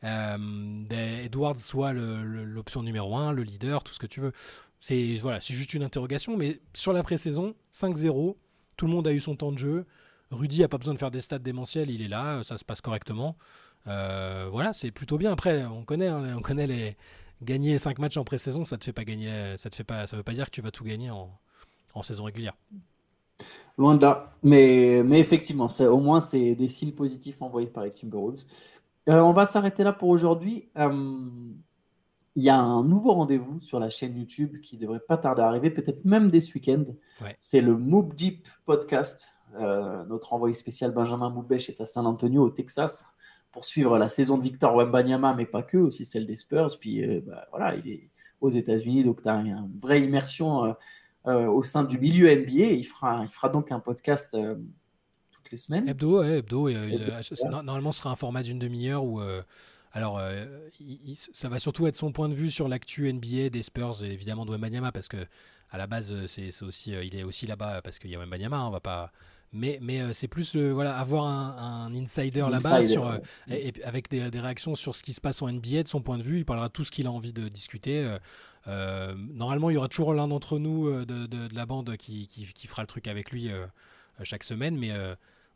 ben, 0.02 0.88
Edwards 1.24 1.56
soit 1.56 1.94
l'option 1.94 2.82
numéro 2.82 3.16
1, 3.16 3.32
le 3.32 3.44
leader, 3.44 3.82
tout 3.82 3.94
ce 3.94 3.98
que 3.98 4.06
tu 4.06 4.20
veux? 4.20 4.32
C'est 4.80 5.16
voilà, 5.22 5.40
c'est 5.40 5.54
juste 5.54 5.74
une 5.74 5.82
interrogation, 5.82 6.36
mais 6.36 6.60
sur 6.74 6.92
la 6.92 7.02
pré-saison, 7.02 7.54
5-0, 7.72 8.36
tout 8.76 8.86
le 8.86 8.92
monde 8.92 9.08
a 9.08 9.12
eu 9.12 9.20
son 9.20 9.36
temps 9.36 9.52
de 9.52 9.58
jeu. 9.58 9.86
Rudy 10.30 10.62
a 10.62 10.68
pas 10.68 10.78
besoin 10.78 10.94
de 10.94 10.98
faire 10.98 11.10
des 11.10 11.20
stats 11.20 11.38
démentiels, 11.38 11.90
il 11.90 12.02
est 12.02 12.08
là, 12.08 12.42
ça 12.44 12.58
se 12.58 12.64
passe 12.64 12.80
correctement. 12.80 13.36
Euh, 13.86 14.48
voilà, 14.50 14.72
c'est 14.72 14.90
plutôt 14.90 15.16
bien. 15.18 15.32
Après, 15.32 15.64
on 15.64 15.84
connaît, 15.84 16.08
hein, 16.08 16.36
on 16.36 16.42
connaît 16.42 16.66
les 16.66 16.96
gagner 17.42 17.78
5 17.78 17.98
matchs 17.98 18.16
en 18.16 18.24
pré-saison, 18.24 18.64
ça 18.64 18.76
te 18.76 18.84
fait 18.84 18.92
pas 18.92 19.04
gagner, 19.04 19.56
ça 19.56 19.70
te 19.70 19.74
fait 19.74 19.84
pas, 19.84 20.06
ça 20.06 20.16
veut 20.16 20.22
pas 20.22 20.32
dire 20.32 20.46
que 20.46 20.50
tu 20.50 20.60
vas 20.60 20.70
tout 20.70 20.84
gagner 20.84 21.10
en, 21.10 21.30
saison 22.02 22.24
régulière. 22.24 22.56
Loin 23.76 23.96
de 23.96 24.02
là, 24.02 24.32
mais, 24.42 25.02
mais 25.04 25.18
effectivement, 25.18 25.66
au 25.80 25.98
moins 25.98 26.20
c'est 26.20 26.54
des 26.54 26.68
signes 26.68 26.92
positifs 26.92 27.42
envoyés 27.42 27.68
par 27.68 27.84
les 27.84 27.90
Timberwolves. 27.90 28.44
Euh, 29.08 29.20
on 29.20 29.32
va 29.32 29.46
s'arrêter 29.46 29.82
là 29.82 29.92
pour 29.92 30.10
aujourd'hui. 30.10 30.68
Euh, 30.76 31.28
il 32.36 32.42
y 32.44 32.50
a 32.50 32.58
un 32.58 32.84
nouveau 32.84 33.14
rendez-vous 33.14 33.58
sur 33.58 33.80
la 33.80 33.90
chaîne 33.90 34.16
YouTube 34.16 34.60
qui 34.60 34.76
devrait 34.76 35.00
pas 35.00 35.16
tarder 35.16 35.42
à 35.42 35.48
arriver, 35.48 35.70
peut-être 35.70 36.04
même 36.04 36.30
dès 36.30 36.40
ce 36.40 36.54
week-end. 36.54 36.84
C'est 37.40 37.60
le 37.60 37.76
Moop 37.76 38.14
Deep 38.14 38.46
Podcast. 38.64 39.32
Euh, 39.56 40.04
notre 40.04 40.32
envoyé 40.32 40.54
spécial 40.54 40.92
Benjamin 40.92 41.30
Moubèche 41.30 41.68
est 41.68 41.80
à 41.80 41.84
San 41.84 42.06
Antonio, 42.06 42.42
au 42.44 42.50
Texas. 42.50 43.04
pour 43.50 43.64
suivre 43.64 43.98
la 43.98 44.08
saison 44.08 44.36
de 44.36 44.42
Victor 44.42 44.74
Wembanyama, 44.76 45.34
mais 45.34 45.46
pas 45.46 45.62
que, 45.62 45.78
aussi 45.78 46.04
celle 46.04 46.26
des 46.26 46.36
Spurs. 46.36 46.78
Puis 46.78 47.02
bah, 47.22 47.46
voilà, 47.50 47.76
il 47.76 47.88
est 47.88 48.10
aux 48.40 48.50
États-Unis, 48.50 49.04
donc 49.04 49.22
tu 49.22 49.28
as 49.28 49.36
une 49.36 49.78
vraie 49.80 50.02
immersion 50.02 50.76
au 51.24 51.62
sein 51.62 51.82
du 51.82 51.98
milieu 51.98 52.30
NBA. 52.30 52.72
Il 52.72 52.84
fera, 52.84 53.22
il 53.22 53.28
fera 53.28 53.48
donc 53.48 53.72
un 53.72 53.80
podcast 53.80 54.36
toutes 55.32 55.50
les 55.50 55.56
semaines. 55.56 55.88
Hebdo, 55.88 56.22
hebdo. 56.22 56.68
Normalement, 57.50 57.90
ce 57.90 57.98
sera 58.00 58.10
un 58.10 58.16
format 58.16 58.42
d'une 58.42 58.58
demi-heure 58.58 59.02
où 59.02 59.18
alors, 59.92 60.18
euh, 60.18 60.68
ça 61.32 61.48
va 61.48 61.58
surtout 61.58 61.86
être 61.86 61.96
son 61.96 62.12
point 62.12 62.28
de 62.28 62.34
vue 62.34 62.50
sur 62.50 62.68
l'actu 62.68 63.12
NBA 63.12 63.50
des 63.50 63.62
Spurs, 63.62 64.02
évidemment 64.04 64.44
de 64.44 64.50
Wembanyama, 64.50 64.92
parce 64.92 65.08
que 65.08 65.26
à 65.70 65.78
la 65.78 65.86
base, 65.86 66.12
euh, 66.12 66.26
c'est 66.26 66.62
aussi, 66.62 66.94
euh, 66.94 67.04
il 67.04 67.14
est 67.16 67.22
aussi 67.22 67.46
là-bas 67.46 67.82
parce 67.82 67.98
qu'il 67.98 68.10
y 68.10 68.14
a 68.14 68.18
Wembanyama. 68.18 68.56
Hein, 68.56 68.66
on 68.66 68.70
va 68.70 68.80
pas. 68.80 69.12
Mais, 69.52 69.78
mais 69.80 70.12
c'est 70.12 70.28
plus 70.28 70.56
voilà 70.56 70.96
avoir 70.98 71.26
un, 71.26 71.94
insider 71.94 72.46
là-bas 72.50 72.82
sur 72.82 73.18
et, 73.50 73.72
avec 73.82 74.10
des, 74.10 74.28
réactions 74.28 74.74
sur 74.74 74.94
ce 74.94 75.02
qui 75.02 75.14
se 75.14 75.20
passe 75.20 75.40
en 75.40 75.50
NBA 75.50 75.84
de 75.84 75.88
son 75.88 76.02
point 76.02 76.18
de 76.18 76.22
vue. 76.22 76.38
Il 76.38 76.44
parlera 76.44 76.68
tout 76.68 76.84
ce 76.84 76.90
qu'il 76.90 77.06
a 77.06 77.10
envie 77.10 77.32
de 77.32 77.48
discuter. 77.48 78.16
normalement, 78.66 79.70
il 79.70 79.74
y 79.74 79.76
aura 79.76 79.88
toujours 79.88 80.12
l'un 80.12 80.28
d'entre 80.28 80.58
nous 80.58 81.04
de, 81.06 81.26
de, 81.26 81.54
la 81.54 81.64
bande 81.64 81.96
qui, 81.96 82.26
qui, 82.26 82.44
qui, 82.52 82.66
fera 82.66 82.82
le 82.82 82.88
truc 82.88 83.08
avec 83.08 83.30
lui 83.30 83.50
chaque 84.22 84.44
semaine, 84.44 84.76
mais 84.76 84.92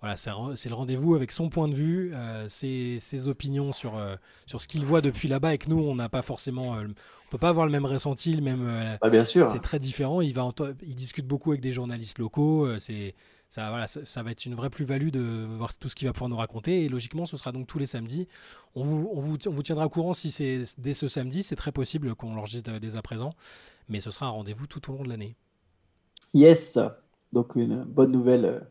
voilà, 0.02 0.16
c'est 0.16 0.68
le 0.68 0.74
rendez-vous 0.74 1.14
avec 1.14 1.30
son 1.30 1.48
point 1.48 1.68
de 1.68 1.74
vue, 1.74 2.12
euh, 2.12 2.48
ses, 2.48 3.28
opinions 3.28 3.70
sur, 3.70 3.96
euh, 3.96 4.16
sur 4.46 4.60
ce 4.60 4.66
qu'il 4.66 4.84
voit 4.84 5.00
depuis 5.00 5.28
là-bas 5.28 5.54
et 5.54 5.58
que 5.58 5.70
nous, 5.70 5.78
on 5.78 5.94
n'a 5.94 6.08
pas 6.08 6.22
forcément. 6.22 6.74
Euh, 6.74 6.88
on 6.88 7.30
peut 7.30 7.38
pas 7.38 7.50
avoir 7.50 7.66
le 7.66 7.72
même 7.72 7.86
ressenti, 7.86 8.34
le 8.34 8.42
même. 8.42 8.98
Bah, 9.00 9.10
bien 9.10 9.22
sûr. 9.22 9.46
C'est 9.46 9.60
très 9.60 9.78
différent. 9.78 10.20
Il, 10.20 10.34
va 10.34 10.50
il 10.84 10.96
discute 10.96 11.24
beaucoup 11.24 11.52
avec 11.52 11.60
des 11.60 11.70
journalistes 11.70 12.18
locaux. 12.18 12.68
c'est 12.80 13.14
ça, 13.52 13.68
voilà, 13.68 13.86
ça, 13.86 14.22
va 14.22 14.30
être 14.30 14.46
une 14.46 14.54
vraie 14.54 14.70
plus-value 14.70 15.10
de 15.10 15.44
voir 15.58 15.76
tout 15.76 15.90
ce 15.90 15.94
qu'il 15.94 16.08
va 16.08 16.14
pouvoir 16.14 16.30
nous 16.30 16.38
raconter. 16.38 16.84
Et 16.84 16.88
logiquement, 16.88 17.26
ce 17.26 17.36
sera 17.36 17.52
donc 17.52 17.66
tous 17.66 17.78
les 17.78 17.84
samedis. 17.84 18.26
On 18.74 18.82
vous, 18.82 19.10
on 19.12 19.20
vous, 19.20 19.36
on 19.46 19.50
vous 19.50 19.62
tiendra 19.62 19.84
au 19.84 19.90
courant 19.90 20.14
si 20.14 20.30
c'est 20.30 20.62
dès 20.78 20.94
ce 20.94 21.06
samedi. 21.06 21.42
C'est 21.42 21.54
très 21.54 21.70
possible 21.70 22.14
qu'on 22.14 22.34
l'enregistre 22.34 22.78
dès 22.78 22.96
à 22.96 23.02
présent. 23.02 23.34
Mais 23.90 24.00
ce 24.00 24.10
sera 24.10 24.24
un 24.24 24.30
rendez-vous 24.30 24.66
tout 24.66 24.90
au 24.90 24.96
long 24.96 25.02
de 25.02 25.10
l'année. 25.10 25.36
Yes. 26.32 26.78
Donc, 27.34 27.54
une 27.54 27.84
bonne 27.84 28.10
nouvelle 28.10 28.66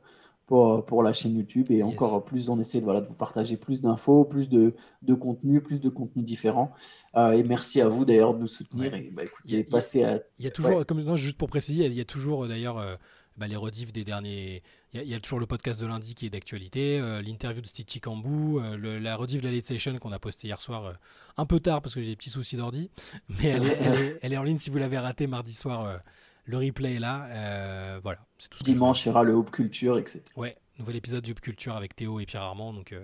pour, 0.48 1.04
la 1.04 1.13
chaîne 1.13 1.38
YouTube 1.38 1.67
et 1.70 1.82
encore 1.84 2.26
plus 2.26 2.50
on 2.50 2.60
essaie 2.60 2.80
de, 2.80 2.86
voilà, 2.86 3.02
de 3.02 3.06
vous 3.06 3.15
partager 3.15 3.58
plus 3.58 3.82
d'infos, 3.82 4.26
plus 4.26 4.50
de, 4.50 4.74
de 5.02 5.13
contenu, 5.13 5.62
plus 5.62 5.80
de 5.80 5.89
contenu 5.89 6.24
différents. 6.24 6.72
Euh, 7.15 7.32
et 7.32 7.44
merci 7.44 7.82
à 7.82 7.88
vous 7.88 8.04
d'ailleurs 8.04 8.34
de 8.34 8.39
nous 8.39 8.48
soutenir 8.48 8.94
et 8.96 9.12
bah, 9.13 9.24
écoutez, 9.24 9.63
passer 9.63 10.04
à... 10.04 10.20
Il 10.39 10.46
y 10.46 10.48
a 10.48 10.52
toujours, 10.52 10.86
comme, 10.86 11.15
juste 11.15 11.38
pour 11.38 11.50
préciser, 11.50 11.86
il 11.86 11.94
y 11.94 12.02
a 12.02 12.06
toujours 12.06 12.48
d'ailleurs 12.48 12.80
euh, 12.80 12.96
bah, 13.38 13.48
les 13.48 13.56
rediffs 13.56 13.91
des 13.91 14.04
derniers. 14.04 14.63
Il 14.94 15.04
y, 15.04 15.13
a, 15.13 15.20
toujours 15.20 15.39
le 15.39 15.46
podcast 15.46 15.80
de 15.80 15.86
lundi 15.86 16.15
qui 16.15 16.26
est 16.26 16.30
d'actualité, 16.30 17.00
euh, 17.00 17.22
l'interview 17.22 17.62
de 17.62 17.67
Stitch 17.67 17.94
Chicambou, 17.94 18.60
la 18.60 19.15
rediff 19.15 19.41
de 19.41 19.48
la 19.48 19.54
Late 19.54 19.65
Session 19.65 19.98
qu'on 20.00 20.12
a 20.12 20.20
posté 20.20 20.48
hier 20.48 20.60
soir 20.60 20.94
un 21.38 21.46
peu 21.46 21.60
tard 21.60 21.82
parce 21.82 21.96
que 21.96 22.02
j'ai 22.02 22.08
des 22.08 22.15
petits 22.15 22.30
soucis 22.30 22.58
d'ordi, 22.58 22.89
mais 23.30 23.46
elle 23.46 23.63
est, 23.63 23.78
elle, 23.80 23.94
est, 23.94 24.20
elle 24.22 24.34
est, 24.34 24.38
en 24.38 24.44
ligne 24.44 24.58
si 24.58 24.70
vous 24.70 24.78
l'avez 24.78 24.98
raté 24.98 25.28
mardi 25.28 25.54
soir 25.54 26.02
le 26.46 26.58
replay 26.58 26.96
est 26.96 27.00
là. 27.00 27.28
Euh, 27.30 28.00
voilà, 28.04 28.20
c'est 28.38 28.50
tout. 28.50 28.63
Dimanche, 28.63 29.06
il 29.06 29.10
y 29.10 29.12
aura 29.12 29.24
le 29.24 29.34
Hope 29.34 29.52
Culture, 29.52 29.98
etc. 29.98 30.22
Ouais, 30.36 30.58
nouvel 30.80 30.98
épisode 30.98 31.24
du 31.24 31.32
Hope 31.32 31.41
Culture 31.41 31.76
avec 31.76 31.96
Théo 31.96 32.20
et 32.20 32.26
Pierre 32.26 32.44
Armand. 32.44 32.74
Donc, 32.74 32.94
euh, 32.94 33.04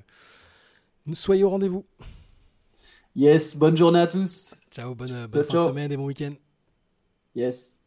soyez 1.14 1.44
au 1.44 1.50
rendez-vous. 1.50 1.86
Yes, 3.16 3.56
bonne 3.56 3.76
journée 3.76 4.00
à 4.00 4.08
tous. 4.08 4.56
Ciao, 4.72 4.94
bonne, 4.94 5.28
bonne 5.28 5.44
fin 5.44 5.60
de 5.60 5.64
semaine 5.64 5.92
et 5.92 5.98
bon 5.98 6.06
week-end. 6.06 6.34
Yes. 7.36 7.80